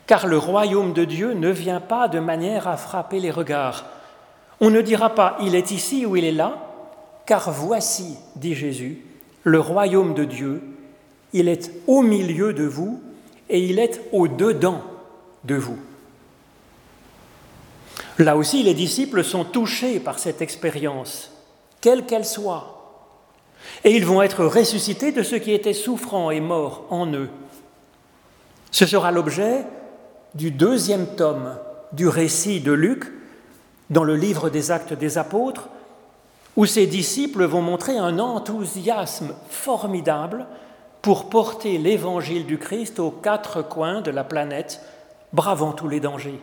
car 0.08 0.28
le 0.28 0.38
royaume 0.38 0.94
de 0.94 1.06
Dieu 1.06 1.34
ne 1.34 1.50
vient 1.50 1.80
pas 1.80 2.08
de 2.08 2.20
manière 2.20 2.68
à 2.68 2.78
frapper 2.78 3.20
les 3.20 3.32
regards. 3.32 3.86
On 4.60 4.70
ne 4.70 4.82
dira 4.82 5.16
pas 5.16 5.38
il 5.42 5.56
est 5.56 5.72
ici 5.72 6.06
ou 6.06 6.16
il 6.16 6.26
est 6.26 6.32
là, 6.32 6.58
car 7.26 7.52
voici, 7.52 8.18
dit 8.36 8.56
Jésus, 8.56 9.06
le 9.44 9.60
royaume 9.60 10.14
de 10.14 10.26
Dieu, 10.26 10.62
il 11.34 11.48
est 11.48 11.72
au 11.88 12.02
milieu 12.02 12.54
de 12.54 12.66
vous 12.66 13.02
et 13.50 13.60
il 13.64 13.80
est 13.80 14.02
au-dedans 14.12 14.82
de 15.46 15.56
vous. 15.56 15.78
Là 18.18 18.36
aussi, 18.36 18.64
les 18.64 18.74
disciples 18.74 19.24
sont 19.24 19.46
touchés 19.46 20.00
par 20.00 20.20
cette 20.20 20.42
expérience, 20.42 21.32
quelle 21.80 22.06
qu'elle 22.06 22.26
soit. 22.26 22.78
Et 23.84 23.96
ils 23.96 24.06
vont 24.06 24.22
être 24.22 24.46
ressuscités 24.46 25.12
de 25.12 25.24
ceux 25.24 25.40
qui 25.40 25.54
étaient 25.54 25.74
souffrants 25.74 26.32
et 26.32 26.40
morts 26.40 26.86
en 26.90 27.12
eux. 27.14 27.30
Ce 28.72 28.86
sera 28.86 29.12
l'objet 29.12 29.66
du 30.36 30.52
deuxième 30.52 31.08
tome 31.16 31.58
du 31.92 32.08
récit 32.08 32.62
de 32.62 32.72
Luc 32.72 33.06
dans 33.90 34.04
le 34.04 34.16
livre 34.16 34.50
des 34.50 34.72
actes 34.72 34.94
des 34.94 35.18
apôtres, 35.18 35.68
où 36.56 36.66
ses 36.66 36.88
disciples 36.88 37.46
vont 37.46 37.62
montrer 37.62 37.98
un 37.98 38.20
enthousiasme 38.20 39.34
formidable 39.50 40.46
pour 41.02 41.30
porter 41.30 41.78
l'évangile 41.78 42.46
du 42.46 42.58
Christ 42.58 43.00
aux 43.00 43.12
quatre 43.12 43.62
coins 43.62 44.02
de 44.02 44.12
la 44.12 44.24
planète, 44.24 44.82
bravant 45.34 45.72
tous 45.72 45.88
les 45.88 46.00
dangers. 46.00 46.40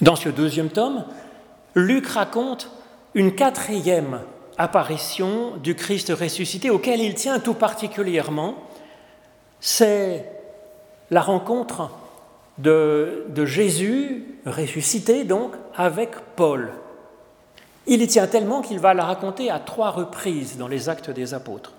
Dans 0.00 0.16
ce 0.16 0.28
deuxième 0.28 0.70
tome, 0.70 1.04
Luc 1.74 2.06
raconte 2.06 2.70
une 3.14 3.34
quatrième 3.34 4.20
apparition 4.58 5.56
du 5.62 5.74
Christ 5.74 6.10
ressuscité 6.10 6.70
auquel 6.70 7.00
il 7.00 7.14
tient 7.14 7.38
tout 7.38 7.54
particulièrement, 7.54 8.54
c'est 9.60 10.33
la 11.14 11.20
rencontre 11.20 11.90
de, 12.58 13.24
Jésus 13.44 14.24
ressuscité 14.44 15.22
donc 15.22 15.52
avec 15.76 16.10
Paul. 16.34 16.72
Il 17.86 18.02
y 18.02 18.06
tient 18.08 18.26
tellement 18.26 18.62
qu'il 18.62 18.80
va 18.80 18.94
la 18.94 19.04
raconter 19.04 19.48
à 19.48 19.60
trois 19.60 19.90
reprises 19.90 20.58
dans 20.58 20.66
les 20.66 20.88
actes 20.88 21.10
des 21.10 21.32
apôtres. 21.32 21.72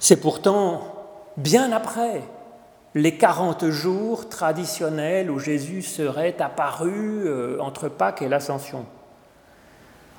C'est 0.00 0.20
pourtant 0.20 0.92
bien 1.36 1.70
après 1.70 2.22
les 2.96 3.16
40 3.16 3.68
jours 3.68 4.28
traditionnels 4.28 5.30
où 5.30 5.38
Jésus 5.38 5.82
serait 5.82 6.34
apparu 6.40 7.22
euh, 7.26 7.60
entre 7.60 7.88
Pâques 7.88 8.22
et 8.22 8.28
l'Ascension. 8.28 8.86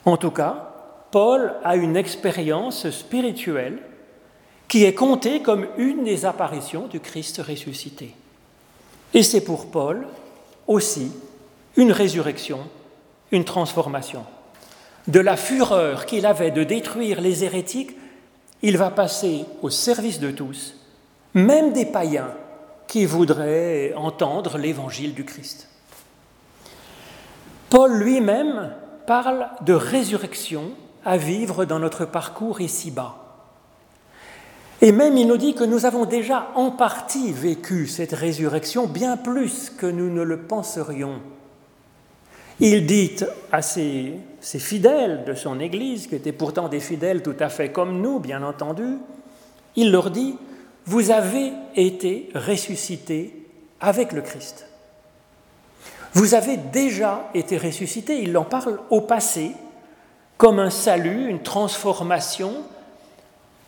En 0.05 0.15
tout 0.15 0.31
cas, 0.31 0.71
Paul 1.11 1.55
a 1.65 1.75
une 1.75 1.97
expérience 1.97 2.89
spirituelle 2.89 3.79
qui 4.71 4.85
est 4.85 4.93
comptée 4.93 5.41
comme 5.41 5.67
une 5.77 6.05
des 6.05 6.23
apparitions 6.23 6.87
du 6.87 7.01
Christ 7.01 7.41
ressuscité. 7.45 8.15
Et 9.13 9.21
c'est 9.21 9.41
pour 9.41 9.69
Paul 9.69 10.07
aussi 10.65 11.11
une 11.75 11.91
résurrection, 11.91 12.61
une 13.33 13.43
transformation. 13.43 14.23
De 15.09 15.19
la 15.19 15.35
fureur 15.35 16.05
qu'il 16.05 16.25
avait 16.25 16.51
de 16.51 16.63
détruire 16.63 17.19
les 17.19 17.43
hérétiques, 17.43 17.97
il 18.61 18.77
va 18.77 18.91
passer 18.91 19.43
au 19.61 19.69
service 19.69 20.21
de 20.21 20.31
tous, 20.31 20.77
même 21.33 21.73
des 21.73 21.85
païens 21.85 22.33
qui 22.87 23.05
voudraient 23.05 23.93
entendre 23.97 24.57
l'évangile 24.57 25.13
du 25.13 25.25
Christ. 25.25 25.67
Paul 27.69 27.91
lui-même 27.91 28.71
parle 29.05 29.49
de 29.65 29.73
résurrection 29.73 30.71
à 31.03 31.17
vivre 31.17 31.65
dans 31.65 31.79
notre 31.79 32.05
parcours 32.05 32.61
ici-bas. 32.61 33.20
Et 34.81 34.91
même 34.91 35.15
il 35.15 35.27
nous 35.27 35.37
dit 35.37 35.53
que 35.53 35.63
nous 35.63 35.85
avons 35.85 36.05
déjà 36.05 36.49
en 36.55 36.71
partie 36.71 37.31
vécu 37.31 37.87
cette 37.87 38.13
résurrection 38.13 38.87
bien 38.87 39.15
plus 39.15 39.69
que 39.69 39.85
nous 39.85 40.09
ne 40.09 40.23
le 40.23 40.41
penserions. 40.41 41.21
Il 42.59 42.85
dit 42.85 43.15
à 43.51 43.61
ses, 43.61 44.13
fidèles 44.41 45.23
de 45.25 45.33
son 45.35 45.59
Église, 45.59 46.07
qui 46.07 46.15
étaient 46.15 46.31
pourtant 46.31 46.67
des 46.67 46.79
fidèles 46.79 47.21
tout 47.21 47.35
à 47.39 47.49
fait 47.49 47.71
comme 47.71 48.01
nous, 48.01 48.19
bien 48.19 48.43
entendu, 48.43 48.97
il 49.75 49.91
leur 49.91 50.09
dit, 50.09 50.35
vous 50.85 51.11
avez 51.11 51.53
été 51.75 52.29
ressuscités 52.33 53.47
avec 53.79 54.11
le 54.11 54.21
Christ. 54.21 54.67
Vous 56.13 56.35
avez 56.35 56.57
déjà 56.57 57.29
été 57.33 57.57
ressuscités, 57.57 58.21
il 58.21 58.35
en 58.37 58.43
parle 58.43 58.79
au 58.89 59.01
passé, 59.01 59.51
comme 60.37 60.59
un 60.59 60.69
salut, 60.69 61.29
une 61.29 61.41
transformation, 61.41 62.53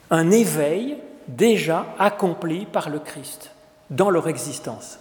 un 0.10 0.32
éveil 0.32 0.98
déjà 1.28 1.86
accompli 2.00 2.66
par 2.66 2.90
le 2.90 3.00
Christ 3.00 3.52
dans 3.90 4.10
leur 4.10 4.28
existence. 4.28 5.00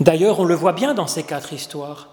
D'ailleurs, 0.00 0.40
on 0.40 0.44
le 0.44 0.54
voit 0.54 0.72
bien 0.72 0.94
dans 0.94 1.06
ces 1.06 1.22
quatre 1.22 1.52
histoires. 1.52 2.08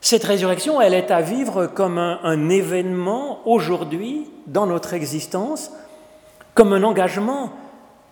Cette 0.00 0.24
résurrection, 0.24 0.80
elle 0.80 0.94
est 0.94 1.10
à 1.10 1.20
vivre 1.20 1.66
comme 1.66 1.98
un, 1.98 2.48
événement 2.48 3.40
aujourd'hui 3.44 4.28
dans 4.46 4.66
notre 4.66 4.94
existence, 4.94 5.70
comme 6.54 6.72
un 6.72 6.82
engagement 6.82 7.52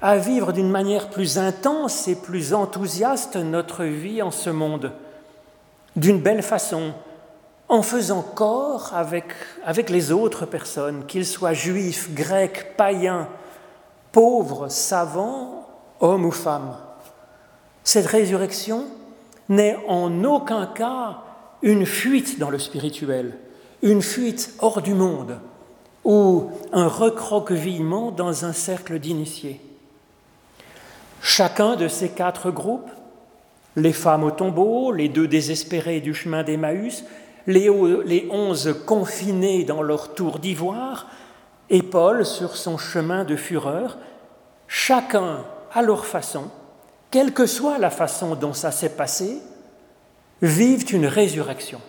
à 0.01 0.17
vivre 0.19 0.53
d'une 0.53 0.71
manière 0.71 1.09
plus 1.09 1.39
intense 1.39 2.07
et 2.07 2.15
plus 2.15 2.55
enthousiaste 2.55 3.37
notre 3.37 3.85
vie 3.85 4.23
en 4.23 4.31
ce 4.31 4.51
monde, 4.51 4.93
d'une 5.97 6.21
belle 6.21 6.43
façon, 6.43 6.93
en 7.69 7.83
faisant 7.83 8.23
corps 8.23 8.91
avec, 8.95 9.27
avec 9.65 9.91
les 9.91 10.11
autres 10.11 10.47
personnes, 10.47 11.05
qu'ils 11.07 11.27
soient 11.27 11.53
juifs, 11.53 12.13
grecs, 12.15 12.77
païens, 12.77 13.29
pauvres, 14.13 14.69
savants, 14.69 15.69
hommes 16.01 16.25
ou 16.25 16.31
femmes. 16.31 16.77
Cette 17.85 18.07
résurrection 18.07 18.87
n'est 19.49 19.77
en 19.87 20.25
aucun 20.25 20.67
cas 20.67 21.19
une 21.63 21.87
fuite 21.87 22.39
dans 22.39 22.51
le 22.51 22.59
spirituel, 22.59 23.37
une 23.83 24.03
fuite 24.03 24.55
hors 24.61 24.83
du 24.83 24.95
monde 24.95 25.39
ou 26.05 26.51
un 26.73 26.89
recroquevillement 26.89 28.11
dans 28.11 28.45
un 28.45 28.53
cercle 28.53 28.99
d'initiés. 28.99 29.61
Chacun 31.21 31.77
de 31.77 31.89
ces 31.89 32.11
quatre 32.11 32.51
groupes, 32.51 32.91
les 33.77 33.93
femmes 33.93 34.25
au 34.25 34.31
tombeau, 34.31 34.93
les 34.93 35.09
deux 35.09 35.29
désespérés 35.29 36.01
du 36.01 36.15
chemin 36.15 36.45
d'Emmaüs, 36.45 37.05
les 37.49 38.29
onze 38.31 38.77
confinés 38.87 39.65
dans 39.65 39.83
leur 39.83 40.15
tour 40.15 40.39
d'ivoire, 40.39 41.07
et 41.71 41.83
Paul 41.83 42.25
sur 42.25 42.57
son 42.57 42.79
chemin 42.79 43.25
de 43.25 43.37
fureur, 43.37 43.99
chacun 44.67 45.45
à 45.73 45.83
leur 45.83 46.07
façon, 46.07 46.51
quelle 47.11 47.33
que 47.33 47.47
soit 47.47 47.79
la 47.79 47.91
façon 47.91 48.35
dont 48.35 48.53
ça 48.53 48.71
s'est 48.71 48.95
passé, 48.95 49.41
vivent 50.43 50.95
une 50.95 51.07
résurrection. 51.07 51.81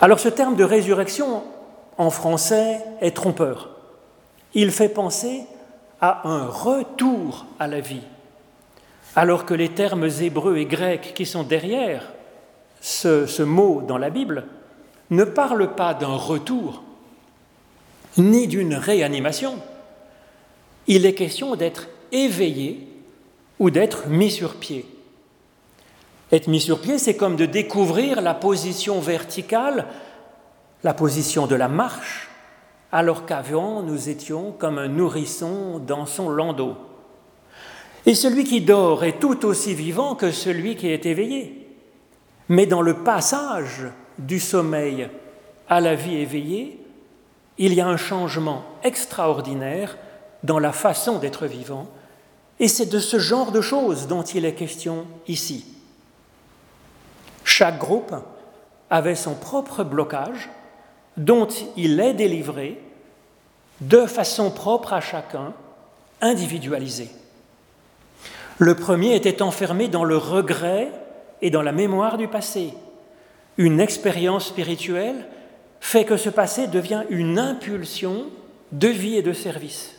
Alors 0.00 0.18
ce 0.18 0.28
terme 0.28 0.56
de 0.56 0.64
résurrection 0.64 1.44
en 1.98 2.10
français 2.10 2.80
est 3.02 3.14
trompeur. 3.14 3.68
Il 4.54 4.70
fait 4.70 4.88
penser 4.88 5.44
à 6.00 6.26
un 6.26 6.46
retour 6.46 7.44
à 7.58 7.66
la 7.66 7.80
vie, 7.80 8.02
alors 9.14 9.44
que 9.44 9.52
les 9.52 9.68
termes 9.68 10.08
hébreux 10.20 10.56
et 10.56 10.64
grecs 10.64 11.12
qui 11.14 11.26
sont 11.26 11.42
derrière 11.42 12.10
ce, 12.80 13.42
mot 13.42 13.82
dans 13.86 13.98
la 13.98 14.10
Bible 14.10 14.46
ne 15.10 15.24
parlent 15.24 15.74
pas 15.74 15.94
d'un 15.94 16.14
retour, 16.14 16.82
ni 18.16 18.46
d'une 18.46 18.74
réanimation. 18.74 19.58
Il 20.86 21.06
est 21.06 21.14
question 21.14 21.56
d'être 21.56 21.88
éveillé 22.12 22.86
ou 23.58 23.70
d'être 23.70 24.08
mis 24.08 24.30
sur 24.30 24.54
pied. 24.54 24.86
Être 26.32 26.48
mis 26.48 26.60
sur 26.60 26.80
pied, 26.80 26.98
c'est 26.98 27.16
comme 27.16 27.36
de 27.36 27.46
découvrir 27.46 28.20
la 28.20 28.34
position 28.34 29.00
verticale, 29.00 29.86
la 30.84 30.94
position 30.94 31.46
de 31.46 31.56
la 31.56 31.68
marche, 31.68 32.28
alors 32.92 33.26
qu'avant 33.26 33.82
nous 33.82 34.08
étions 34.08 34.52
comme 34.52 34.78
un 34.78 34.88
nourrisson 34.88 35.78
dans 35.78 36.06
son 36.06 36.28
landau. 36.28 36.76
Et 38.06 38.14
celui 38.14 38.44
qui 38.44 38.60
dort 38.62 39.04
est 39.04 39.18
tout 39.18 39.44
aussi 39.44 39.74
vivant 39.74 40.14
que 40.14 40.30
celui 40.30 40.76
qui 40.76 40.88
est 40.88 41.04
éveillé. 41.04 41.59
Mais 42.50 42.66
dans 42.66 42.82
le 42.82 42.94
passage 42.94 43.86
du 44.18 44.40
sommeil 44.40 45.08
à 45.68 45.80
la 45.80 45.94
vie 45.94 46.16
éveillée, 46.16 46.84
il 47.58 47.74
y 47.74 47.80
a 47.80 47.86
un 47.86 47.96
changement 47.96 48.64
extraordinaire 48.82 49.96
dans 50.42 50.58
la 50.58 50.72
façon 50.72 51.20
d'être 51.20 51.46
vivant, 51.46 51.86
et 52.58 52.66
c'est 52.66 52.86
de 52.86 52.98
ce 52.98 53.20
genre 53.20 53.52
de 53.52 53.60
choses 53.60 54.08
dont 54.08 54.22
il 54.22 54.44
est 54.44 54.54
question 54.54 55.06
ici. 55.28 55.64
Chaque 57.44 57.78
groupe 57.78 58.16
avait 58.90 59.14
son 59.14 59.34
propre 59.34 59.84
blocage 59.84 60.50
dont 61.16 61.46
il 61.76 62.00
est 62.00 62.14
délivré 62.14 62.82
de 63.80 64.06
façon 64.06 64.50
propre 64.50 64.92
à 64.92 65.00
chacun, 65.00 65.52
individualisé. 66.20 67.10
Le 68.58 68.74
premier 68.74 69.14
était 69.14 69.40
enfermé 69.40 69.86
dans 69.86 70.04
le 70.04 70.16
regret 70.16 70.90
et 71.42 71.50
dans 71.50 71.62
la 71.62 71.72
mémoire 71.72 72.18
du 72.18 72.28
passé. 72.28 72.74
Une 73.56 73.80
expérience 73.80 74.48
spirituelle 74.48 75.26
fait 75.80 76.04
que 76.04 76.16
ce 76.16 76.28
passé 76.28 76.66
devient 76.66 77.04
une 77.10 77.38
impulsion 77.38 78.26
de 78.72 78.88
vie 78.88 79.16
et 79.16 79.22
de 79.22 79.32
service. 79.32 79.96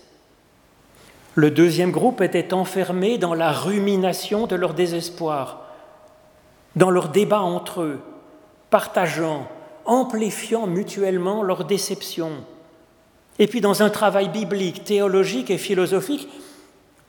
Le 1.36 1.50
deuxième 1.50 1.92
groupe 1.92 2.22
était 2.22 2.54
enfermé 2.54 3.18
dans 3.18 3.34
la 3.34 3.52
rumination 3.52 4.48
de 4.48 4.56
leur 4.56 4.74
désespoir, 4.74 5.66
dans 6.76 6.90
leur 6.90 7.10
débat 7.10 7.42
entre 7.42 7.82
eux, 7.82 8.00
partageant, 8.70 9.48
amplifiant 9.86 10.68
mutuellement 10.68 11.42
leurs 11.42 11.66
déceptions. 11.66 12.44
Et 13.40 13.48
puis 13.48 13.62
dans 13.62 13.82
un 13.82 13.90
travail 13.90 14.30
biblique, 14.30 14.84
théologique 14.84 15.50
et 15.50 15.58
philosophique, 15.58 16.28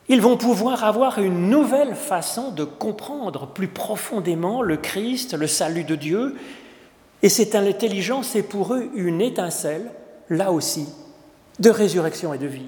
ils 0.09 0.21
vont 0.21 0.37
pouvoir 0.37 0.83
avoir 0.83 1.19
une 1.19 1.49
nouvelle 1.49 1.95
façon 1.95 2.51
de 2.51 2.63
comprendre 2.63 3.47
plus 3.47 3.67
profondément 3.67 4.61
le 4.61 4.77
Christ, 4.77 5.33
le 5.33 5.47
salut 5.47 5.85
de 5.85 5.95
Dieu, 5.95 6.35
et 7.21 7.29
cette 7.29 7.55
intelligence 7.55 8.35
est 8.35 8.43
pour 8.43 8.73
eux 8.73 8.89
une 8.95 9.21
étincelle, 9.21 9.91
là 10.29 10.51
aussi, 10.51 10.87
de 11.59 11.69
résurrection 11.69 12.33
et 12.33 12.37
de 12.37 12.47
vie. 12.47 12.67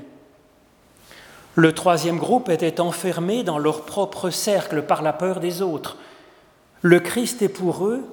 Le 1.56 1.74
troisième 1.74 2.18
groupe 2.18 2.50
était 2.50 2.80
enfermé 2.80 3.44
dans 3.44 3.58
leur 3.58 3.84
propre 3.84 4.30
cercle 4.30 4.84
par 4.84 5.02
la 5.02 5.14
peur 5.14 5.40
des 5.40 5.62
autres. 5.62 5.98
Le 6.82 7.00
Christ 7.00 7.42
est 7.42 7.50
pour 7.50 7.86
eux 7.86 8.04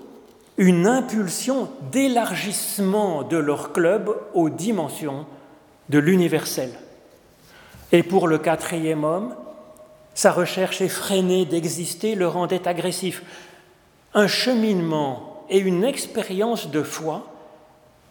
une 0.58 0.86
impulsion 0.86 1.68
d'élargissement 1.90 3.22
de 3.22 3.36
leur 3.36 3.72
club 3.72 4.14
aux 4.34 4.50
dimensions 4.50 5.26
de 5.88 5.98
l'universel. 5.98 6.70
Et 7.92 8.02
pour 8.02 8.26
le 8.26 8.38
quatrième 8.38 9.04
homme, 9.04 9.34
sa 10.14 10.32
recherche 10.32 10.80
effrénée 10.80 11.44
d'exister 11.44 12.14
le 12.14 12.26
rendait 12.26 12.66
agressif. 12.66 13.22
Un 14.14 14.26
cheminement 14.26 15.44
et 15.48 15.58
une 15.58 15.84
expérience 15.84 16.70
de 16.70 16.82
foi 16.82 17.26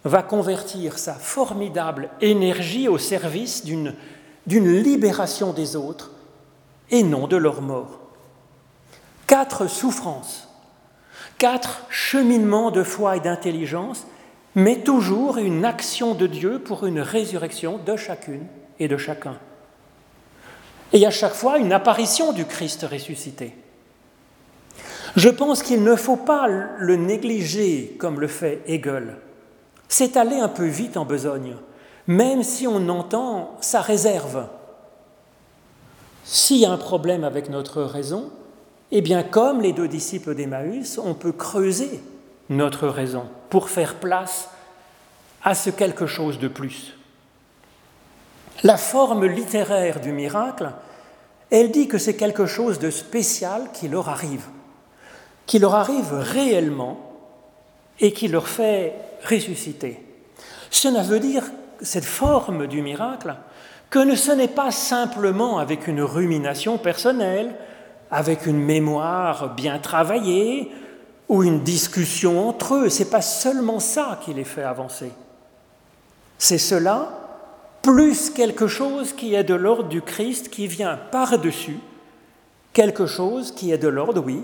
va 0.03 0.23
convertir 0.23 0.97
sa 0.97 1.13
formidable 1.13 2.09
énergie 2.21 2.87
au 2.87 2.97
service 2.97 3.65
d'une 3.65 3.95
libération 4.47 5.53
des 5.53 5.75
autres 5.75 6.11
et 6.89 7.03
non 7.03 7.27
de 7.27 7.37
leur 7.37 7.61
mort. 7.61 7.99
Quatre 9.27 9.67
souffrances, 9.67 10.49
quatre 11.37 11.85
cheminements 11.89 12.71
de 12.71 12.83
foi 12.83 13.17
et 13.17 13.19
d'intelligence, 13.19 14.05
mais 14.55 14.79
toujours 14.79 15.37
une 15.37 15.65
action 15.65 16.13
de 16.13 16.27
Dieu 16.27 16.59
pour 16.59 16.85
une 16.85 16.99
résurrection 16.99 17.77
de 17.77 17.95
chacune 17.95 18.45
et 18.79 18.87
de 18.87 18.97
chacun. 18.97 19.37
Et 20.93 21.05
à 21.05 21.11
chaque 21.11 21.33
fois 21.33 21.57
une 21.57 21.73
apparition 21.73 22.33
du 22.33 22.45
Christ 22.45 22.85
ressuscité. 22.89 23.55
Je 25.15 25.29
pense 25.29 25.63
qu'il 25.63 25.83
ne 25.83 25.95
faut 25.95 26.17
pas 26.17 26.47
le 26.47 26.95
négliger 26.95 27.95
comme 27.99 28.19
le 28.19 28.27
fait 28.27 28.61
Hegel. 28.65 29.17
C'est 29.87 30.17
aller 30.17 30.37
un 30.37 30.47
peu 30.47 30.65
vite 30.65 30.97
en 30.97 31.05
besogne 31.05 31.55
même 32.07 32.43
si 32.43 32.67
on 32.67 32.89
entend 32.89 33.57
sa 33.61 33.81
réserve. 33.81 34.47
S'il 36.23 36.57
y 36.57 36.65
a 36.65 36.71
un 36.71 36.77
problème 36.77 37.23
avec 37.23 37.49
notre 37.49 37.83
raison, 37.83 38.31
eh 38.91 39.01
bien, 39.01 39.23
comme 39.23 39.61
les 39.61 39.73
deux 39.73 39.87
disciples 39.87 40.35
d'Emmaüs, 40.35 40.99
on 41.03 41.13
peut 41.13 41.31
creuser 41.31 42.01
notre 42.49 42.87
raison 42.87 43.25
pour 43.49 43.69
faire 43.69 43.95
place 43.95 44.49
à 45.43 45.55
ce 45.55 45.69
quelque 45.69 46.05
chose 46.05 46.39
de 46.39 46.47
plus. 46.47 46.97
La 48.63 48.77
forme 48.77 49.25
littéraire 49.25 49.99
du 49.99 50.11
miracle, 50.11 50.71
elle 51.49 51.71
dit 51.71 51.87
que 51.87 51.97
c'est 51.97 52.15
quelque 52.15 52.45
chose 52.45 52.79
de 52.79 52.91
spécial 52.91 53.69
qui 53.73 53.87
leur 53.87 54.07
arrive, 54.07 54.45
qui 55.45 55.59
leur 55.59 55.75
arrive 55.75 56.13
réellement 56.13 56.97
et 57.99 58.13
qui 58.13 58.27
leur 58.27 58.47
fait 58.47 58.93
ressusciter. 59.27 60.03
Cela 60.69 61.01
veut 61.01 61.19
dire, 61.19 61.43
cette 61.81 62.05
forme 62.05 62.67
du 62.67 62.81
miracle, 62.81 63.35
que 63.89 64.15
ce 64.15 64.31
n'est 64.31 64.47
pas 64.47 64.71
simplement 64.71 65.57
avec 65.57 65.87
une 65.87 66.01
rumination 66.01 66.77
personnelle, 66.77 67.53
avec 68.11 68.45
une 68.45 68.59
mémoire 68.59 69.55
bien 69.55 69.79
travaillée 69.79 70.71
ou 71.27 71.43
une 71.43 71.63
discussion 71.63 72.47
entre 72.47 72.75
eux. 72.75 72.89
Ce 72.89 72.99
n'est 72.99 73.09
pas 73.09 73.21
seulement 73.21 73.79
ça 73.79 74.19
qui 74.23 74.33
les 74.33 74.43
fait 74.43 74.63
avancer. 74.63 75.11
C'est 76.37 76.57
cela 76.57 77.20
plus 77.81 78.29
quelque 78.29 78.67
chose 78.67 79.13
qui 79.13 79.33
est 79.33 79.43
de 79.43 79.53
l'ordre 79.53 79.89
du 79.89 80.01
Christ 80.01 80.49
qui 80.49 80.67
vient 80.67 80.99
par-dessus, 81.11 81.79
quelque 82.73 83.05
chose 83.05 83.51
qui 83.51 83.71
est 83.71 83.77
de 83.77 83.87
l'ordre, 83.87 84.23
oui, 84.25 84.41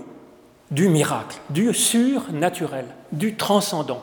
du 0.72 0.90
miracle, 0.90 1.38
du 1.50 1.74
surnaturel, 1.74 2.86
du 3.12 3.36
transcendant. 3.36 4.02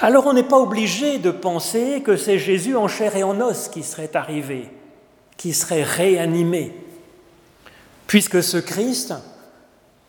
Alors 0.00 0.26
on 0.26 0.32
n'est 0.32 0.42
pas 0.42 0.58
obligé 0.58 1.18
de 1.18 1.30
penser 1.30 2.02
que 2.02 2.16
c'est 2.16 2.38
Jésus 2.38 2.76
en 2.76 2.88
chair 2.88 3.14
et 3.16 3.22
en 3.22 3.40
os 3.40 3.68
qui 3.68 3.82
serait 3.82 4.16
arrivé, 4.16 4.68
qui 5.36 5.52
serait 5.52 5.84
réanimé, 5.84 6.74
puisque 8.06 8.42
ce 8.42 8.56
Christ, 8.56 9.14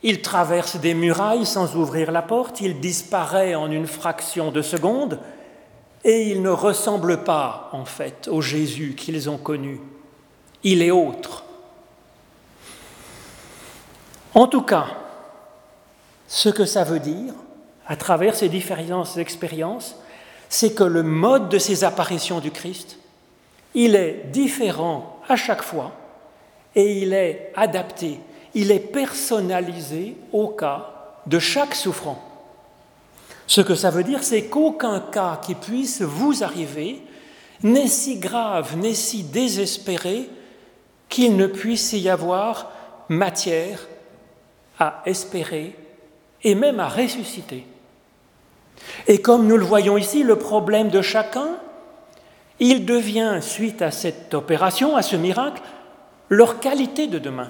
il 0.01 0.21
traverse 0.21 0.77
des 0.77 0.93
murailles 0.93 1.45
sans 1.45 1.75
ouvrir 1.75 2.11
la 2.11 2.21
porte, 2.21 2.59
il 2.59 2.79
disparaît 2.79 3.55
en 3.55 3.71
une 3.71 3.87
fraction 3.87 4.51
de 4.51 4.61
seconde, 4.61 5.19
et 6.03 6.29
il 6.29 6.41
ne 6.41 6.49
ressemble 6.49 7.23
pas, 7.23 7.69
en 7.71 7.85
fait, 7.85 8.27
au 8.27 8.41
Jésus 8.41 8.95
qu'ils 8.97 9.29
ont 9.29 9.37
connu. 9.37 9.79
Il 10.63 10.81
est 10.81 10.91
autre. 10.91 11.43
En 14.33 14.47
tout 14.47 14.63
cas, 14.63 14.87
ce 16.27 16.49
que 16.49 16.65
ça 16.65 16.83
veut 16.83 16.99
dire, 16.99 17.33
à 17.87 17.95
travers 17.95 18.35
ces 18.35 18.49
différentes 18.49 19.17
expériences, 19.17 19.95
c'est 20.49 20.73
que 20.73 20.83
le 20.83 21.03
mode 21.03 21.49
de 21.49 21.57
ces 21.57 21.83
apparitions 21.83 22.39
du 22.39 22.51
Christ, 22.51 22.97
il 23.73 23.95
est 23.95 24.25
différent 24.31 25.19
à 25.27 25.35
chaque 25.35 25.63
fois 25.63 25.91
et 26.75 27.01
il 27.01 27.13
est 27.13 27.51
adapté, 27.55 28.19
il 28.53 28.71
est 28.71 28.79
personnalisé 28.79 30.15
au 30.31 30.49
cas 30.49 30.89
de 31.25 31.39
chaque 31.39 31.75
souffrant. 31.75 32.32
Ce 33.47 33.61
que 33.61 33.75
ça 33.75 33.89
veut 33.89 34.03
dire, 34.03 34.23
c'est 34.23 34.45
qu'aucun 34.45 34.99
cas 34.99 35.39
qui 35.41 35.55
puisse 35.55 36.01
vous 36.01 36.43
arriver 36.43 37.01
n'est 37.61 37.87
si 37.87 38.17
grave, 38.17 38.77
n'est 38.77 38.93
si 38.93 39.23
désespéré 39.23 40.29
qu'il 41.09 41.35
ne 41.37 41.47
puisse 41.47 41.93
y 41.93 42.09
avoir 42.09 42.71
matière 43.09 43.87
à 44.79 45.01
espérer 45.05 45.75
et 46.43 46.55
même 46.55 46.79
à 46.79 46.87
ressusciter. 46.87 47.65
Et 49.07 49.21
comme 49.21 49.47
nous 49.47 49.57
le 49.57 49.65
voyons 49.65 49.97
ici, 49.97 50.23
le 50.23 50.37
problème 50.37 50.89
de 50.89 51.01
chacun, 51.01 51.57
il 52.59 52.85
devient, 52.85 53.39
suite 53.41 53.81
à 53.81 53.91
cette 53.91 54.33
opération, 54.33 54.95
à 54.95 55.01
ce 55.01 55.15
miracle, 55.15 55.61
leur 56.29 56.59
qualité 56.59 57.07
de 57.07 57.19
demain. 57.19 57.49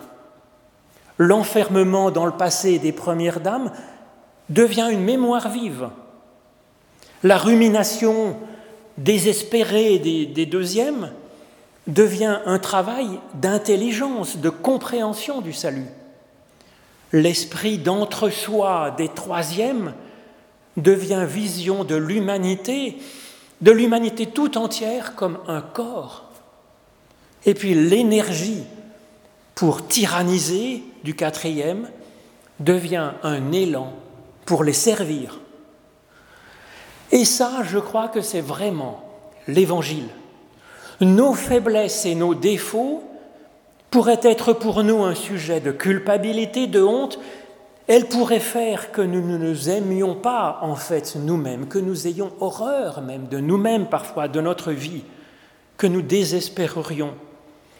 L'enfermement 1.17 2.11
dans 2.11 2.25
le 2.25 2.31
passé 2.31 2.79
des 2.79 2.91
premières 2.91 3.39
dames 3.39 3.71
devient 4.49 4.89
une 4.91 5.03
mémoire 5.03 5.49
vive. 5.49 5.89
La 7.23 7.37
rumination 7.37 8.37
désespérée 8.97 9.99
des, 9.99 10.45
deuxièmes 10.45 11.11
devient 11.87 12.39
un 12.45 12.59
travail 12.59 13.07
d'intelligence, 13.35 14.37
de 14.37 14.49
compréhension 14.49 15.41
du 15.41 15.53
salut. 15.53 15.87
L'esprit 17.11 17.77
d'entre-soi 17.77 18.93
des 18.97 19.09
troisièmes 19.09 19.93
devient 20.77 21.25
vision 21.27 21.83
de 21.83 21.95
l'humanité, 21.95 22.97
de 23.61 23.71
l'humanité 23.71 24.25
tout 24.25 24.57
entière 24.57 25.15
comme 25.15 25.37
un 25.47 25.61
corps. 25.61 26.29
Et 27.45 27.53
puis 27.53 27.75
l'énergie 27.75 28.63
pour 29.55 29.87
tyranniser 29.87 30.83
du 31.03 31.15
quatrième 31.15 31.89
devient 32.59 33.11
un 33.21 33.51
élan 33.51 33.93
pour 34.45 34.63
les 34.63 34.73
servir. 34.73 35.39
Et 37.11 37.25
ça, 37.25 37.61
je 37.63 37.79
crois 37.79 38.07
que 38.07 38.21
c'est 38.21 38.41
vraiment 38.41 39.03
l'Évangile. 39.47 40.07
Nos 41.01 41.33
faiblesses 41.33 42.05
et 42.05 42.15
nos 42.15 42.33
défauts 42.33 43.03
pourraient 43.91 44.19
être 44.23 44.53
pour 44.53 44.83
nous 44.83 45.03
un 45.03 45.15
sujet 45.15 45.59
de 45.59 45.71
culpabilité, 45.71 46.65
de 46.65 46.81
honte, 46.81 47.19
elle 47.87 48.07
pourrait 48.07 48.39
faire 48.39 48.91
que 48.91 49.01
nous 49.01 49.21
ne 49.21 49.37
nous 49.37 49.69
aimions 49.69 50.15
pas 50.15 50.59
en 50.61 50.75
fait 50.75 51.15
nous-mêmes, 51.15 51.67
que 51.67 51.79
nous 51.79 52.07
ayons 52.07 52.31
horreur 52.39 53.01
même 53.01 53.27
de 53.27 53.39
nous-mêmes 53.39 53.87
parfois, 53.87 54.27
de 54.27 54.41
notre 54.41 54.71
vie, 54.71 55.03
que 55.77 55.87
nous 55.87 56.01
désespérerions. 56.01 57.13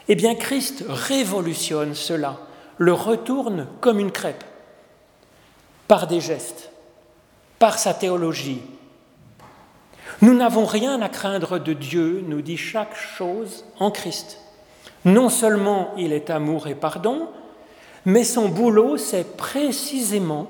Eh 0.09 0.15
bien 0.15 0.35
Christ 0.35 0.83
révolutionne 0.87 1.95
cela, 1.95 2.37
le 2.77 2.93
retourne 2.93 3.67
comme 3.79 3.99
une 3.99 4.11
crêpe, 4.11 4.43
par 5.93 6.07
des 6.07 6.21
gestes, 6.21 6.71
par 7.59 7.77
sa 7.77 7.93
théologie. 7.93 8.63
Nous 10.23 10.33
n'avons 10.33 10.65
rien 10.65 10.99
à 11.03 11.07
craindre 11.07 11.59
de 11.59 11.73
Dieu, 11.73 12.25
nous 12.27 12.41
dit 12.41 12.57
chaque 12.57 12.95
chose 12.95 13.63
en 13.79 13.91
Christ. 13.91 14.39
Non 15.05 15.29
seulement 15.29 15.91
il 15.95 16.11
est 16.11 16.31
amour 16.31 16.65
et 16.65 16.73
pardon, 16.73 17.27
mais 18.05 18.23
son 18.23 18.49
boulot, 18.49 18.97
c'est 18.97 19.37
précisément 19.37 20.47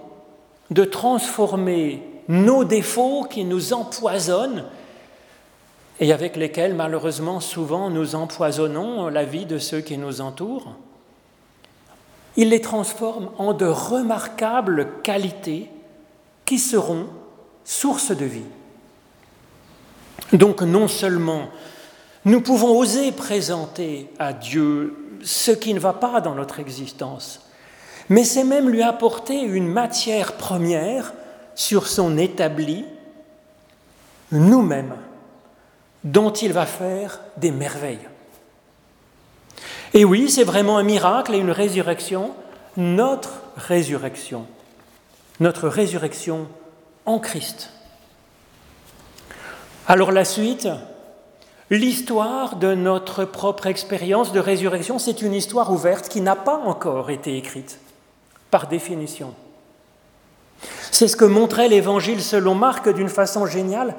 de 0.71 0.85
transformer 0.85 2.01
nos 2.29 2.63
défauts 2.63 3.27
qui 3.29 3.43
nous 3.43 3.73
empoisonnent 3.73 4.63
et 5.99 6.13
avec 6.13 6.37
lesquels 6.37 6.73
malheureusement 6.73 7.41
souvent 7.41 7.89
nous 7.89 8.15
empoisonnons 8.15 9.09
la 9.09 9.25
vie 9.25 9.45
de 9.45 9.57
ceux 9.57 9.81
qui 9.81 9.97
nous 9.97 10.21
entourent. 10.21 10.77
Il 12.35 12.49
les 12.49 12.61
transforme 12.61 13.29
en 13.37 13.53
de 13.53 13.65
remarquables 13.65 14.87
qualités 15.03 15.69
qui 16.45 16.59
seront 16.59 17.07
source 17.63 18.11
de 18.11 18.25
vie. 18.25 18.45
Donc 20.33 20.61
non 20.61 20.87
seulement 20.87 21.49
nous 22.25 22.41
pouvons 22.41 22.77
oser 22.77 23.11
présenter 23.11 24.09
à 24.17 24.33
Dieu 24.33 25.19
ce 25.23 25.51
qui 25.51 25.73
ne 25.73 25.79
va 25.79 25.93
pas 25.93 26.21
dans 26.21 26.35
notre 26.35 26.59
existence, 26.59 27.41
mais 28.09 28.23
c'est 28.23 28.43
même 28.43 28.69
lui 28.69 28.81
apporter 28.81 29.41
une 29.41 29.67
matière 29.67 30.33
première 30.33 31.13
sur 31.55 31.87
son 31.87 32.17
établi, 32.17 32.85
nous-mêmes, 34.31 34.95
dont 36.03 36.31
il 36.31 36.53
va 36.53 36.65
faire 36.65 37.19
des 37.37 37.51
merveilles. 37.51 38.07
Et 39.93 40.05
oui, 40.05 40.29
c'est 40.29 40.43
vraiment 40.43 40.77
un 40.77 40.83
miracle 40.83 41.35
et 41.35 41.39
une 41.39 41.51
résurrection, 41.51 42.31
notre 42.77 43.41
résurrection, 43.55 44.47
notre 45.39 45.67
résurrection 45.67 46.47
en 47.05 47.19
Christ. 47.19 47.69
Alors 49.87 50.11
la 50.11 50.25
suite, 50.25 50.67
L'histoire 51.73 52.57
de 52.57 52.75
notre 52.75 53.25
propre 53.25 53.65
expérience 53.65 54.31
de 54.31 54.39
résurrection, 54.39 54.99
c'est 54.99 55.23
une 55.23 55.33
histoire 55.33 55.71
ouverte 55.71 56.07
qui 56.07 56.21
n'a 56.21 56.35
pas 56.35 56.57
encore 56.57 57.09
été 57.09 57.35
écrite, 57.35 57.79
par 58.51 58.67
définition. 58.67 59.33
C'est 60.91 61.07
ce 61.07 61.15
que 61.15 61.25
montrait 61.25 61.69
l'Évangile 61.69 62.21
selon 62.21 62.53
Marc 62.53 62.93
d'une 62.93 63.09
façon 63.09 63.47
géniale 63.47 63.95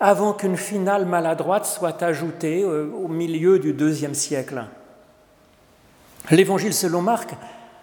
avant 0.00 0.32
qu'une 0.32 0.56
finale 0.56 1.06
maladroite 1.06 1.66
soit 1.66 2.02
ajoutée 2.02 2.62
euh, 2.64 2.90
au 2.92 3.06
milieu 3.06 3.60
du 3.60 3.72
deuxième 3.72 4.14
siècle. 4.14 4.64
L'Évangile 6.30 6.74
selon 6.74 7.02
Marc 7.02 7.34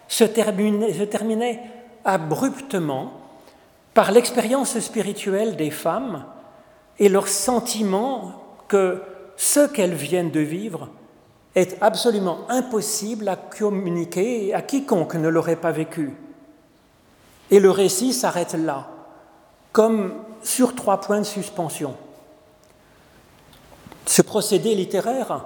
se 0.07 0.23
terminait, 0.23 1.59
abruptement 2.05 3.13
par 3.93 4.11
l'expérience 4.11 4.77
spirituelle 4.79 5.55
des 5.55 5.71
femmes 5.71 6.25
et 6.99 7.07
leur 7.07 7.27
sentiment 7.27 8.43
que 8.67 9.01
ce 9.37 9.67
qu'elles 9.67 9.93
viennent 9.93 10.31
de 10.31 10.41
vivre 10.41 10.89
est 11.55 11.77
absolument 11.81 12.39
impossible 12.49 13.29
à 13.29 13.35
communiquer 13.35 14.53
à 14.53 14.61
quiconque 14.61 15.15
ne 15.15 15.29
l'aurait 15.29 15.55
pas 15.55 15.71
vécu. 15.71 16.13
Et 17.51 17.59
le 17.59 17.69
récit 17.69 18.13
s'arrête 18.13 18.53
là, 18.53 18.89
comme 19.71 20.13
sur 20.41 20.75
trois 20.75 20.99
points 20.99 21.19
de 21.19 21.25
suspension. 21.25 21.95
Ce 24.05 24.21
procédé 24.21 24.75
littéraire 24.75 25.45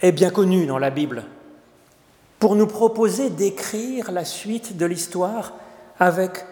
est 0.00 0.12
bien 0.12 0.30
connu 0.30 0.66
dans 0.66 0.78
la 0.78 0.90
Bible 0.90 1.24
pour 2.42 2.56
nous 2.56 2.66
proposer 2.66 3.30
d'écrire 3.30 4.10
la 4.10 4.24
suite 4.24 4.76
de 4.76 4.84
l'histoire 4.84 5.52
avec 6.00 6.44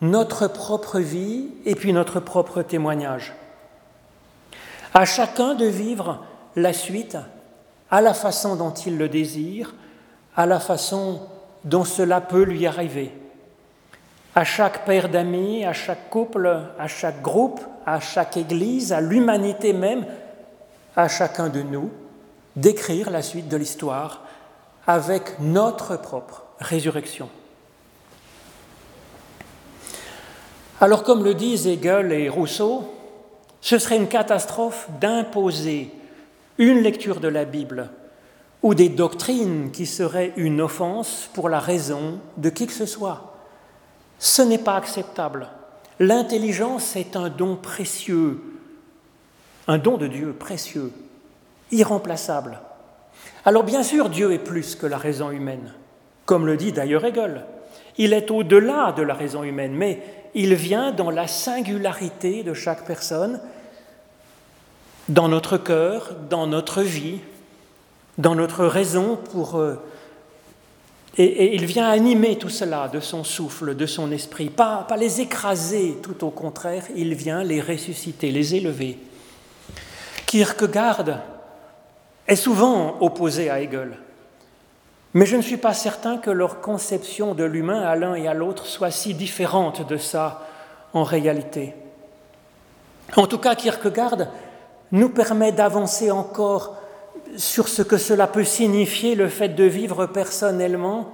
notre 0.00 0.46
propre 0.46 1.00
vie 1.00 1.48
et 1.64 1.74
puis 1.74 1.92
notre 1.92 2.20
propre 2.20 2.62
témoignage 2.62 3.34
à 4.94 5.04
chacun 5.04 5.54
de 5.54 5.66
vivre 5.66 6.24
la 6.54 6.72
suite 6.72 7.18
à 7.90 8.00
la 8.00 8.14
façon 8.14 8.54
dont 8.54 8.70
il 8.70 8.96
le 8.96 9.08
désire, 9.08 9.74
à 10.36 10.46
la 10.46 10.60
façon 10.60 11.22
dont 11.64 11.82
cela 11.82 12.20
peut 12.20 12.44
lui 12.44 12.64
arriver. 12.64 13.12
À 14.36 14.44
chaque 14.44 14.84
père 14.84 15.08
d'amis, 15.08 15.64
à 15.64 15.72
chaque 15.72 16.08
couple, 16.08 16.56
à 16.78 16.86
chaque 16.86 17.20
groupe, 17.20 17.60
à 17.84 17.98
chaque 17.98 18.36
Église, 18.36 18.92
à 18.92 19.00
l'humanité 19.00 19.72
même, 19.72 20.06
à 20.94 21.08
chacun 21.08 21.48
de 21.48 21.62
nous, 21.62 21.90
d'écrire 22.54 23.10
la 23.10 23.22
suite 23.22 23.48
de 23.48 23.56
l'histoire 23.56 24.22
avec 24.86 25.38
notre 25.40 25.96
propre 25.96 26.44
résurrection. 26.58 27.28
Alors 30.80 31.04
comme 31.04 31.22
le 31.22 31.34
disent 31.34 31.66
Hegel 31.66 32.12
et 32.12 32.28
Rousseau, 32.28 32.92
ce 33.60 33.78
serait 33.78 33.96
une 33.96 34.08
catastrophe 34.08 34.88
d'imposer 35.00 35.92
une 36.58 36.80
lecture 36.80 37.20
de 37.20 37.28
la 37.28 37.44
Bible 37.44 37.90
ou 38.62 38.74
des 38.74 38.88
doctrines 38.88 39.70
qui 39.70 39.86
seraient 39.86 40.32
une 40.36 40.60
offense 40.60 41.28
pour 41.34 41.48
la 41.48 41.60
raison 41.60 42.18
de 42.36 42.50
qui 42.50 42.66
que 42.66 42.72
ce 42.72 42.86
soit. 42.86 43.36
Ce 44.18 44.42
n'est 44.42 44.58
pas 44.58 44.76
acceptable. 44.76 45.48
L'intelligence 45.98 46.96
est 46.96 47.16
un 47.16 47.28
don 47.28 47.56
précieux, 47.56 48.42
un 49.68 49.78
don 49.78 49.96
de 49.96 50.06
Dieu 50.06 50.32
précieux, 50.32 50.92
irremplaçable. 51.70 52.60
Alors 53.44 53.64
bien 53.64 53.82
sûr, 53.82 54.08
Dieu 54.08 54.32
est 54.32 54.38
plus 54.38 54.76
que 54.76 54.86
la 54.86 54.98
raison 54.98 55.30
humaine, 55.30 55.72
comme 56.26 56.46
le 56.46 56.56
dit 56.56 56.72
d'ailleurs 56.72 57.04
Hegel. 57.04 57.44
Il 57.98 58.12
est 58.12 58.30
au-delà 58.30 58.92
de 58.92 59.02
la 59.02 59.14
raison 59.14 59.42
humaine, 59.42 59.72
mais 59.74 60.02
il 60.34 60.54
vient 60.54 60.92
dans 60.92 61.10
la 61.10 61.26
singularité 61.26 62.42
de 62.42 62.54
chaque 62.54 62.86
personne, 62.86 63.40
dans 65.08 65.28
notre 65.28 65.58
cœur, 65.58 66.14
dans 66.30 66.46
notre 66.46 66.82
vie, 66.82 67.20
dans 68.18 68.34
notre 68.34 68.64
raison 68.64 69.16
pour... 69.16 69.56
Euh, 69.56 69.74
et, 71.18 71.54
il 71.54 71.66
vient 71.66 71.90
animer 71.90 72.38
tout 72.38 72.48
cela 72.48 72.88
de 72.88 73.00
son 73.00 73.24
souffle, 73.24 73.74
de 73.74 73.84
son 73.84 74.10
esprit, 74.12 74.48
pas, 74.48 74.86
pas 74.88 74.96
les 74.96 75.20
écraser, 75.20 75.98
tout 76.02 76.24
au 76.24 76.30
contraire, 76.30 76.84
il 76.96 77.14
vient 77.14 77.42
les 77.42 77.60
ressusciter, 77.60 78.30
les 78.30 78.54
élever. 78.54 78.98
Kierkegaard 80.26 81.04
est 82.26 82.36
souvent 82.36 82.96
opposé 83.00 83.50
à 83.50 83.60
Hegel, 83.60 83.98
mais 85.14 85.26
je 85.26 85.36
ne 85.36 85.42
suis 85.42 85.56
pas 85.56 85.74
certain 85.74 86.16
que 86.16 86.30
leur 86.30 86.60
conception 86.60 87.34
de 87.34 87.44
l'humain 87.44 87.82
à 87.82 87.96
l'un 87.96 88.14
et 88.14 88.28
à 88.28 88.34
l'autre 88.34 88.66
soit 88.66 88.90
si 88.90 89.14
différente 89.14 89.86
de 89.86 89.96
ça 89.96 90.46
en 90.94 91.04
réalité. 91.04 91.74
En 93.16 93.26
tout 93.26 93.38
cas, 93.38 93.54
Kierkegaard 93.54 94.28
nous 94.90 95.10
permet 95.10 95.52
d'avancer 95.52 96.10
encore 96.10 96.76
sur 97.36 97.68
ce 97.68 97.82
que 97.82 97.98
cela 97.98 98.26
peut 98.26 98.44
signifier 98.44 99.14
le 99.14 99.28
fait 99.28 99.48
de 99.48 99.64
vivre 99.64 100.06
personnellement 100.06 101.12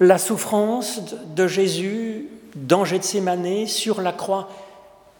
la 0.00 0.18
souffrance 0.18 1.00
de 1.34 1.46
Jésus 1.46 2.28
dans 2.56 2.84
Gethsemane 2.84 3.66
sur 3.66 4.00
la 4.00 4.12
croix 4.12 4.48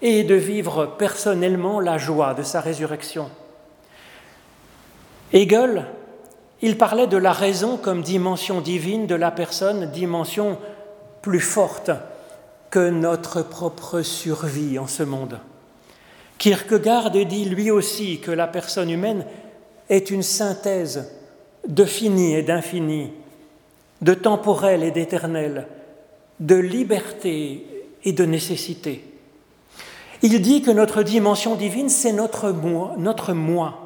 et 0.01 0.25
de 0.25 0.35
vivre 0.35 0.87
personnellement 0.99 1.81
la 1.81 1.99
joie 1.99 2.35
de 2.35 2.43
sa 2.43 2.61
résurrection. 2.61 3.31
Hegel, 5.33 5.87
il 6.61 6.77
parlait 6.77 7.07
de 7.07 7.17
la 7.17 7.33
raison 7.33 7.77
comme 7.77 8.03
dimension 8.03 8.61
divine 8.61 9.07
de 9.07 9.15
la 9.15 9.31
personne, 9.31 9.91
dimension 9.91 10.59
plus 11.23 11.41
forte 11.41 11.91
que 12.71 12.91
notre 12.91 13.43
propre 13.43 14.03
survie 14.03 14.79
en 14.79 14.87
ce 14.87 15.03
monde. 15.03 15.39
Kierkegaard 16.39 17.11
dit 17.11 17.45
lui 17.45 17.71
aussi 17.71 18.19
que 18.21 18.31
la 18.31 18.47
personne 18.47 18.91
humaine 18.91 19.25
est 19.89 20.11
une 20.11 20.23
synthèse 20.23 21.13
de 21.67 21.85
fini 21.85 22.35
et 22.35 22.43
d'infini, 22.43 23.13
de 24.01 24.15
temporel 24.15 24.83
et 24.83 24.91
d'éternel, 24.91 25.69
de 26.41 26.57
liberté 26.57 27.67
et 28.05 28.13
de 28.13 28.25
nécessité. 28.25 29.05
Il 30.23 30.41
dit 30.41 30.63
que 30.63 30.71
notre 30.71 31.03
dimension 31.03 31.55
divine, 31.55 31.89
c'est 31.89 32.13
notre 32.13 32.51
moi, 32.51 32.95
notre 32.99 33.33
moi, 33.33 33.82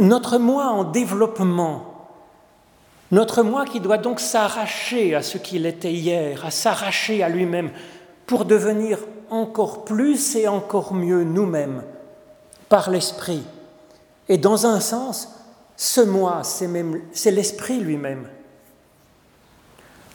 notre 0.00 0.38
moi 0.38 0.66
en 0.66 0.84
développement, 0.84 2.08
notre 3.10 3.42
moi 3.42 3.64
qui 3.64 3.80
doit 3.80 3.98
donc 3.98 4.20
s'arracher 4.20 5.14
à 5.14 5.22
ce 5.22 5.38
qu'il 5.38 5.66
était 5.66 5.92
hier, 5.92 6.44
à 6.44 6.50
s'arracher 6.50 7.22
à 7.22 7.28
lui-même 7.28 7.70
pour 8.26 8.44
devenir 8.44 8.98
encore 9.30 9.84
plus 9.84 10.36
et 10.36 10.48
encore 10.48 10.94
mieux 10.94 11.24
nous-mêmes 11.24 11.82
par 12.68 12.90
l'Esprit 12.90 13.44
et 14.28 14.38
dans 14.38 14.66
un 14.66 14.80
sens, 14.80 15.28
ce 15.76 16.00
moi, 16.00 16.42
c'est 16.42 17.30
l'esprit 17.30 17.80
lui-même. 17.80 18.28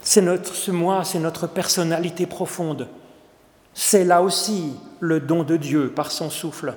C'est 0.01 0.21
notre, 0.21 0.53
ce 0.53 0.71
moi, 0.71 1.03
c'est 1.03 1.19
notre 1.19 1.47
personnalité 1.47 2.25
profonde. 2.25 2.87
C'est 3.73 4.03
là 4.03 4.21
aussi 4.21 4.75
le 4.99 5.19
don 5.19 5.43
de 5.43 5.55
Dieu 5.55 5.91
par 5.91 6.11
son 6.11 6.29
souffle. 6.29 6.75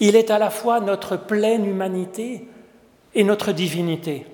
Il 0.00 0.16
est 0.16 0.30
à 0.30 0.38
la 0.38 0.50
fois 0.50 0.80
notre 0.80 1.16
pleine 1.16 1.66
humanité 1.66 2.48
et 3.14 3.24
notre 3.24 3.52
divinité. 3.52 4.26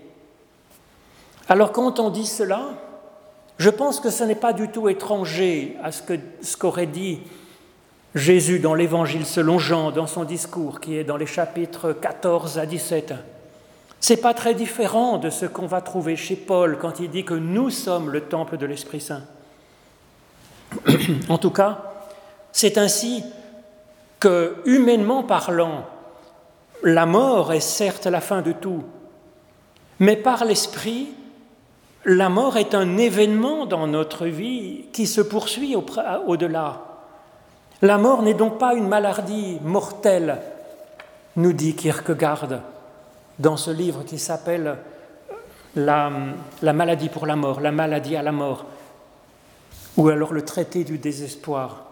Alors 1.48 1.72
quand 1.72 2.00
on 2.00 2.10
dit 2.10 2.26
cela, 2.26 2.70
je 3.58 3.70
pense 3.70 4.00
que 4.00 4.10
ce 4.10 4.24
n'est 4.24 4.34
pas 4.34 4.52
du 4.52 4.68
tout 4.68 4.88
étranger 4.88 5.76
à 5.82 5.90
ce 5.92 6.56
qu'aurait 6.56 6.86
dit 6.86 7.20
Jésus 8.14 8.60
dans 8.60 8.74
l'Évangile 8.74 9.26
selon 9.26 9.58
Jean, 9.58 9.90
dans 9.90 10.06
son 10.06 10.24
discours 10.24 10.80
qui 10.80 10.96
est 10.96 11.04
dans 11.04 11.16
les 11.16 11.26
chapitres 11.26 11.92
14 11.92 12.58
à 12.58 12.66
17. 12.66 13.14
C'est 14.00 14.18
pas 14.18 14.34
très 14.34 14.54
différent 14.54 15.18
de 15.18 15.30
ce 15.30 15.46
qu'on 15.46 15.66
va 15.66 15.80
trouver 15.80 16.16
chez 16.16 16.36
Paul 16.36 16.78
quand 16.78 17.00
il 17.00 17.10
dit 17.10 17.24
que 17.24 17.34
nous 17.34 17.70
sommes 17.70 18.10
le 18.10 18.22
temple 18.22 18.56
de 18.56 18.66
l'Esprit 18.66 19.00
Saint. 19.00 19.22
en 21.28 21.38
tout 21.38 21.50
cas, 21.50 21.92
c'est 22.52 22.78
ainsi 22.78 23.24
que, 24.20 24.56
humainement 24.64 25.22
parlant, 25.22 25.84
la 26.82 27.06
mort 27.06 27.52
est 27.52 27.60
certes 27.60 28.06
la 28.06 28.20
fin 28.20 28.42
de 28.42 28.52
tout, 28.52 28.84
mais 29.98 30.16
par 30.16 30.44
l'Esprit, 30.44 31.08
la 32.04 32.28
mort 32.28 32.56
est 32.56 32.74
un 32.74 32.98
événement 32.98 33.66
dans 33.66 33.86
notre 33.86 34.26
vie 34.26 34.86
qui 34.92 35.06
se 35.06 35.20
poursuit 35.20 35.76
au-delà. 36.26 36.82
La 37.82 37.98
mort 37.98 38.22
n'est 38.22 38.34
donc 38.34 38.58
pas 38.58 38.74
une 38.74 38.88
maladie 38.88 39.58
mortelle, 39.62 40.40
nous 41.36 41.52
dit 41.52 41.74
Kierkegaard 41.74 42.48
dans 43.38 43.56
ce 43.56 43.70
livre 43.70 44.04
qui 44.04 44.18
s'appelle 44.18 44.78
la, 45.74 46.10
maladie 46.62 47.08
pour 47.08 47.26
la 47.26 47.36
mort, 47.36 47.60
la 47.60 47.72
maladie 47.72 48.16
à 48.16 48.22
la 48.22 48.32
mort, 48.32 48.64
ou 49.96 50.08
alors 50.08 50.32
le 50.32 50.42
traité 50.42 50.84
du 50.84 50.98
désespoir. 50.98 51.84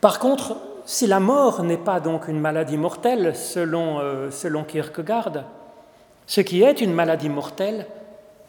Par 0.00 0.18
contre, 0.18 0.56
si 0.84 1.06
la 1.06 1.20
mort 1.20 1.62
n'est 1.62 1.76
pas 1.76 2.00
donc 2.00 2.28
une 2.28 2.40
maladie 2.40 2.76
mortelle, 2.76 3.34
selon, 3.36 4.00
euh, 4.00 4.30
selon 4.30 4.64
Kierkegaard, 4.64 5.44
ce 6.26 6.40
qui 6.40 6.62
est 6.62 6.80
une 6.80 6.92
maladie 6.92 7.28
mortelle, 7.28 7.86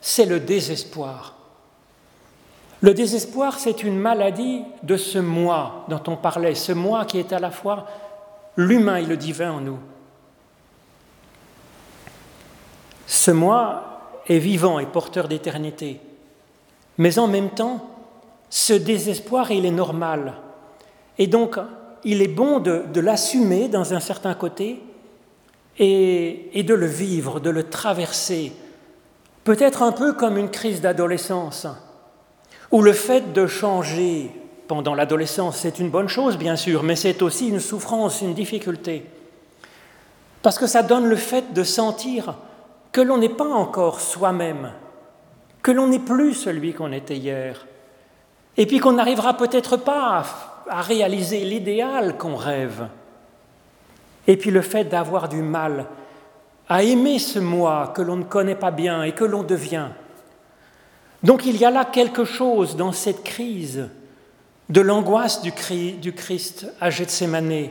c'est 0.02 0.26
le 0.26 0.40
désespoir. 0.40 1.36
Le 2.82 2.94
désespoir, 2.94 3.60
c'est 3.60 3.84
une 3.84 3.98
maladie 3.98 4.64
de 4.82 4.98
ce 4.98 5.20
moi 5.20 5.86
dont 5.88 6.02
on 6.08 6.16
parlait, 6.16 6.56
ce 6.56 6.72
moi 6.72 7.06
qui 7.06 7.20
est 7.20 7.32
à 7.32 7.40
la 7.40 7.52
fois 7.52 7.86
l'humain 8.58 8.98
et 8.98 9.06
le 9.06 9.18
divin 9.18 9.52
en 9.52 9.62
nous. 9.62 9.80
Ce 13.06 13.30
moi 13.30 13.84
est 14.28 14.40
vivant 14.40 14.80
et 14.80 14.86
porteur 14.86 15.28
d'éternité, 15.28 16.02
mais 16.98 17.20
en 17.20 17.28
même 17.28 17.50
temps, 17.50 17.88
ce 18.50 18.74
désespoir, 18.74 19.52
il 19.52 19.66
est 19.66 19.72
normal. 19.72 20.34
Et 21.18 21.28
donc, 21.28 21.58
il 22.04 22.22
est 22.22 22.28
bon 22.28 22.60
de, 22.60 23.00
l'assumer 23.00 23.68
dans 23.68 23.94
un 23.94 24.00
certain 24.00 24.34
côté 24.34 24.82
et 25.78 26.64
de 26.64 26.74
le 26.74 26.86
vivre, 26.86 27.40
de 27.40 27.50
le 27.50 27.64
traverser, 27.64 28.52
peut-être 29.44 29.82
un 29.82 29.92
peu 29.92 30.14
comme 30.14 30.38
une 30.38 30.52
crise 30.52 30.82
d'adolescence 30.82 31.68
où 32.72 32.82
le 32.82 32.94
fait 32.94 33.34
de 33.34 33.48
changer 33.48 34.32
pendant 34.68 34.96
l'adolescence, 34.96 35.58
c'est 35.58 35.80
une 35.80 35.90
bonne 35.90 36.08
chose, 36.08 36.38
bien 36.38 36.56
sûr, 36.56 36.84
mais 36.84 36.96
c'est 36.96 37.22
aussi 37.22 37.50
une 37.50 37.60
souffrance, 37.60 38.22
une 38.22 38.34
difficulté. 38.34 39.06
Parce 40.42 40.58
que 40.58 40.68
ça 40.68 40.82
donne 40.82 41.08
le 41.08 41.18
fait 41.18 41.54
de 41.54 41.64
sentir 41.64 42.36
que 42.94 43.02
l'on 43.02 43.18
n'est 43.18 43.30
pas 43.30 43.50
encore 43.50 44.00
soi-même, 44.00 44.72
que 45.62 45.72
l'on 45.72 45.88
n'est 45.88 46.00
plus 46.00 46.34
celui 46.34 46.74
qu'on 46.74 46.94
était 46.94 47.18
hier, 47.18 47.68
et 48.56 48.66
puis 48.66 48.80
qu'on 48.80 48.94
n'arrivera 48.94 49.36
peut-être 49.36 49.76
pas 49.76 50.24
à, 50.72 50.82
réaliser 50.82 51.42
l'idéal 51.42 52.18
qu'on 52.18 52.36
rêve. 52.36 52.88
Et 54.28 54.38
puis 54.38 54.52
le 54.52 54.62
fait 54.62 54.86
d'avoir 54.86 55.30
du 55.30 55.42
mal 55.42 55.88
à 56.70 56.84
aimer 56.84 57.20
ce 57.20 57.40
moi 57.40 57.92
que 57.96 58.02
l'on 58.02 58.16
ne 58.16 58.24
connaît 58.24 58.56
pas 58.56 58.72
bien 58.72 59.04
et 59.04 59.12
que 59.12 59.26
l'on 59.26 59.44
devient. 59.44 59.90
Donc 61.24 61.46
il 61.46 61.58
y 61.58 61.66
a 61.66 61.72
là 61.72 61.86
quelque 61.86 62.24
chose 62.24 62.76
dans 62.76 62.92
cette 62.92 63.24
crise 63.24 63.90
de 64.70 64.82
l'angoisse 64.82 65.42
du 65.42 65.52
Christ 65.52 66.68
à 66.80 66.90
Gethsemane, 66.90 67.70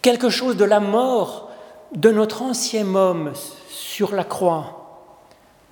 quelque 0.00 0.30
chose 0.30 0.56
de 0.56 0.64
la 0.64 0.78
mort 0.78 1.50
de 1.94 2.10
notre 2.10 2.42
ancien 2.42 2.94
homme 2.94 3.32
sur 3.68 4.14
la 4.14 4.24
croix, 4.24 5.10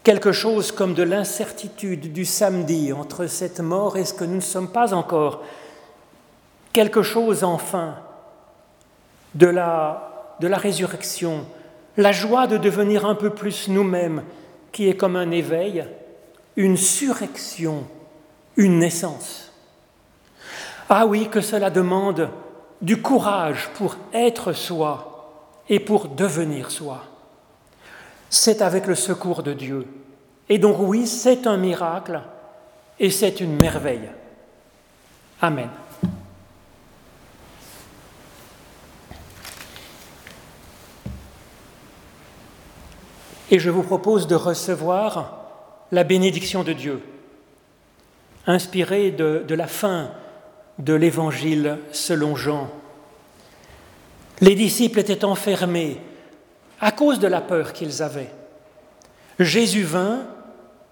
quelque 0.02 0.32
chose 0.32 0.72
comme 0.72 0.94
de 0.94 1.02
l'incertitude 1.04 2.12
du 2.12 2.24
samedi 2.24 2.92
entre 2.92 3.26
cette 3.26 3.60
mort 3.60 3.96
et 3.96 4.04
ce 4.04 4.12
que 4.12 4.24
nous 4.24 4.36
ne 4.36 4.40
sommes 4.40 4.72
pas 4.72 4.92
encore, 4.92 5.42
quelque 6.72 7.02
chose 7.02 7.44
enfin 7.44 7.96
de 9.34 9.46
la, 9.46 10.36
résurrection, 10.42 11.44
la 11.96 12.12
joie 12.12 12.46
de 12.46 12.56
devenir 12.56 13.06
un 13.06 13.14
peu 13.14 13.30
plus 13.30 13.68
nous-mêmes, 13.68 14.22
qui 14.72 14.88
est 14.88 14.96
comme 14.96 15.16
un 15.16 15.30
éveil, 15.30 15.84
une 16.56 16.76
surrection, 16.76 17.86
une 18.56 18.78
naissance. 18.78 19.52
Ah 20.88 21.06
oui, 21.06 21.28
que 21.28 21.40
cela 21.40 21.70
demande 21.70 22.30
du 22.80 23.00
courage 23.00 23.68
pour 23.74 23.96
être 24.12 24.52
soi 24.52 25.56
et 25.68 25.80
pour 25.80 26.08
devenir 26.08 26.70
soi. 26.70 27.04
C'est 28.28 28.62
avec 28.62 28.86
le 28.86 28.94
secours 28.94 29.42
de 29.42 29.52
Dieu. 29.52 29.86
Et 30.48 30.58
donc 30.58 30.76
oui, 30.80 31.06
c'est 31.06 31.46
un 31.46 31.56
miracle 31.56 32.20
et 32.98 33.10
c'est 33.10 33.40
une 33.40 33.56
merveille. 33.56 34.08
Amen. 35.40 35.68
Et 43.50 43.58
je 43.58 43.70
vous 43.70 43.82
propose 43.82 44.26
de 44.26 44.36
recevoir 44.36 45.38
la 45.90 46.04
bénédiction 46.04 46.62
de 46.62 46.72
Dieu, 46.72 47.02
inspirée 48.46 49.10
de, 49.10 49.44
de 49.46 49.54
la 49.54 49.66
fin 49.66 50.10
de 50.78 50.94
l'Évangile 50.94 51.78
selon 51.92 52.36
Jean. 52.36 52.70
Les 54.40 54.54
disciples 54.54 55.00
étaient 55.00 55.24
enfermés 55.24 56.00
à 56.80 56.92
cause 56.92 57.18
de 57.18 57.26
la 57.26 57.40
peur 57.40 57.72
qu'ils 57.72 58.02
avaient. 58.02 58.30
Jésus 59.38 59.82
vint, 59.82 60.26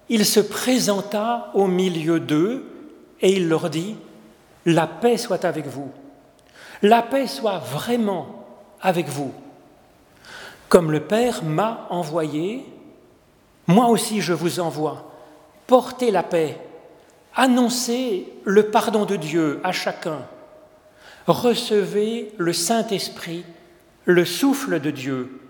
il 0.09 0.25
se 0.25 0.40
présenta 0.40 1.51
au 1.55 1.66
milieu 1.66 2.18
d'eux 2.21 2.64
et 3.21 3.33
il 3.33 3.49
leur 3.49 3.71
dit, 3.71 3.97
La 4.66 4.87
paix 4.87 5.16
soit 5.16 5.44
avec 5.44 5.66
vous, 5.66 5.90
la 6.83 7.03
paix 7.03 7.27
soit 7.27 7.59
vraiment 7.59 8.47
avec 8.81 9.09
vous. 9.09 9.33
Comme 10.68 10.92
le 10.92 11.00
Père 11.00 11.42
m'a 11.44 11.87
envoyé, 11.90 12.64
moi 13.66 13.87
aussi 13.87 14.20
je 14.20 14.33
vous 14.33 14.61
envoie. 14.61 15.11
Portez 15.66 16.11
la 16.11 16.22
paix, 16.22 16.59
annoncez 17.35 18.33
le 18.44 18.70
pardon 18.70 19.04
de 19.04 19.16
Dieu 19.16 19.61
à 19.64 19.72
chacun. 19.72 20.26
Recevez 21.26 22.33
le 22.38 22.52
Saint-Esprit, 22.52 23.44
le 24.04 24.24
souffle 24.24 24.81
de 24.81 24.90
Dieu. 24.90 25.40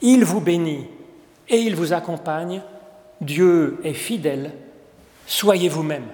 Il 0.00 0.24
vous 0.24 0.40
bénit 0.40 0.86
et 1.48 1.58
il 1.58 1.76
vous 1.76 1.92
accompagne. 1.92 2.62
Dieu 3.20 3.78
est 3.84 3.94
fidèle. 3.94 4.52
Soyez 5.26 5.68
vous-même. 5.68 6.06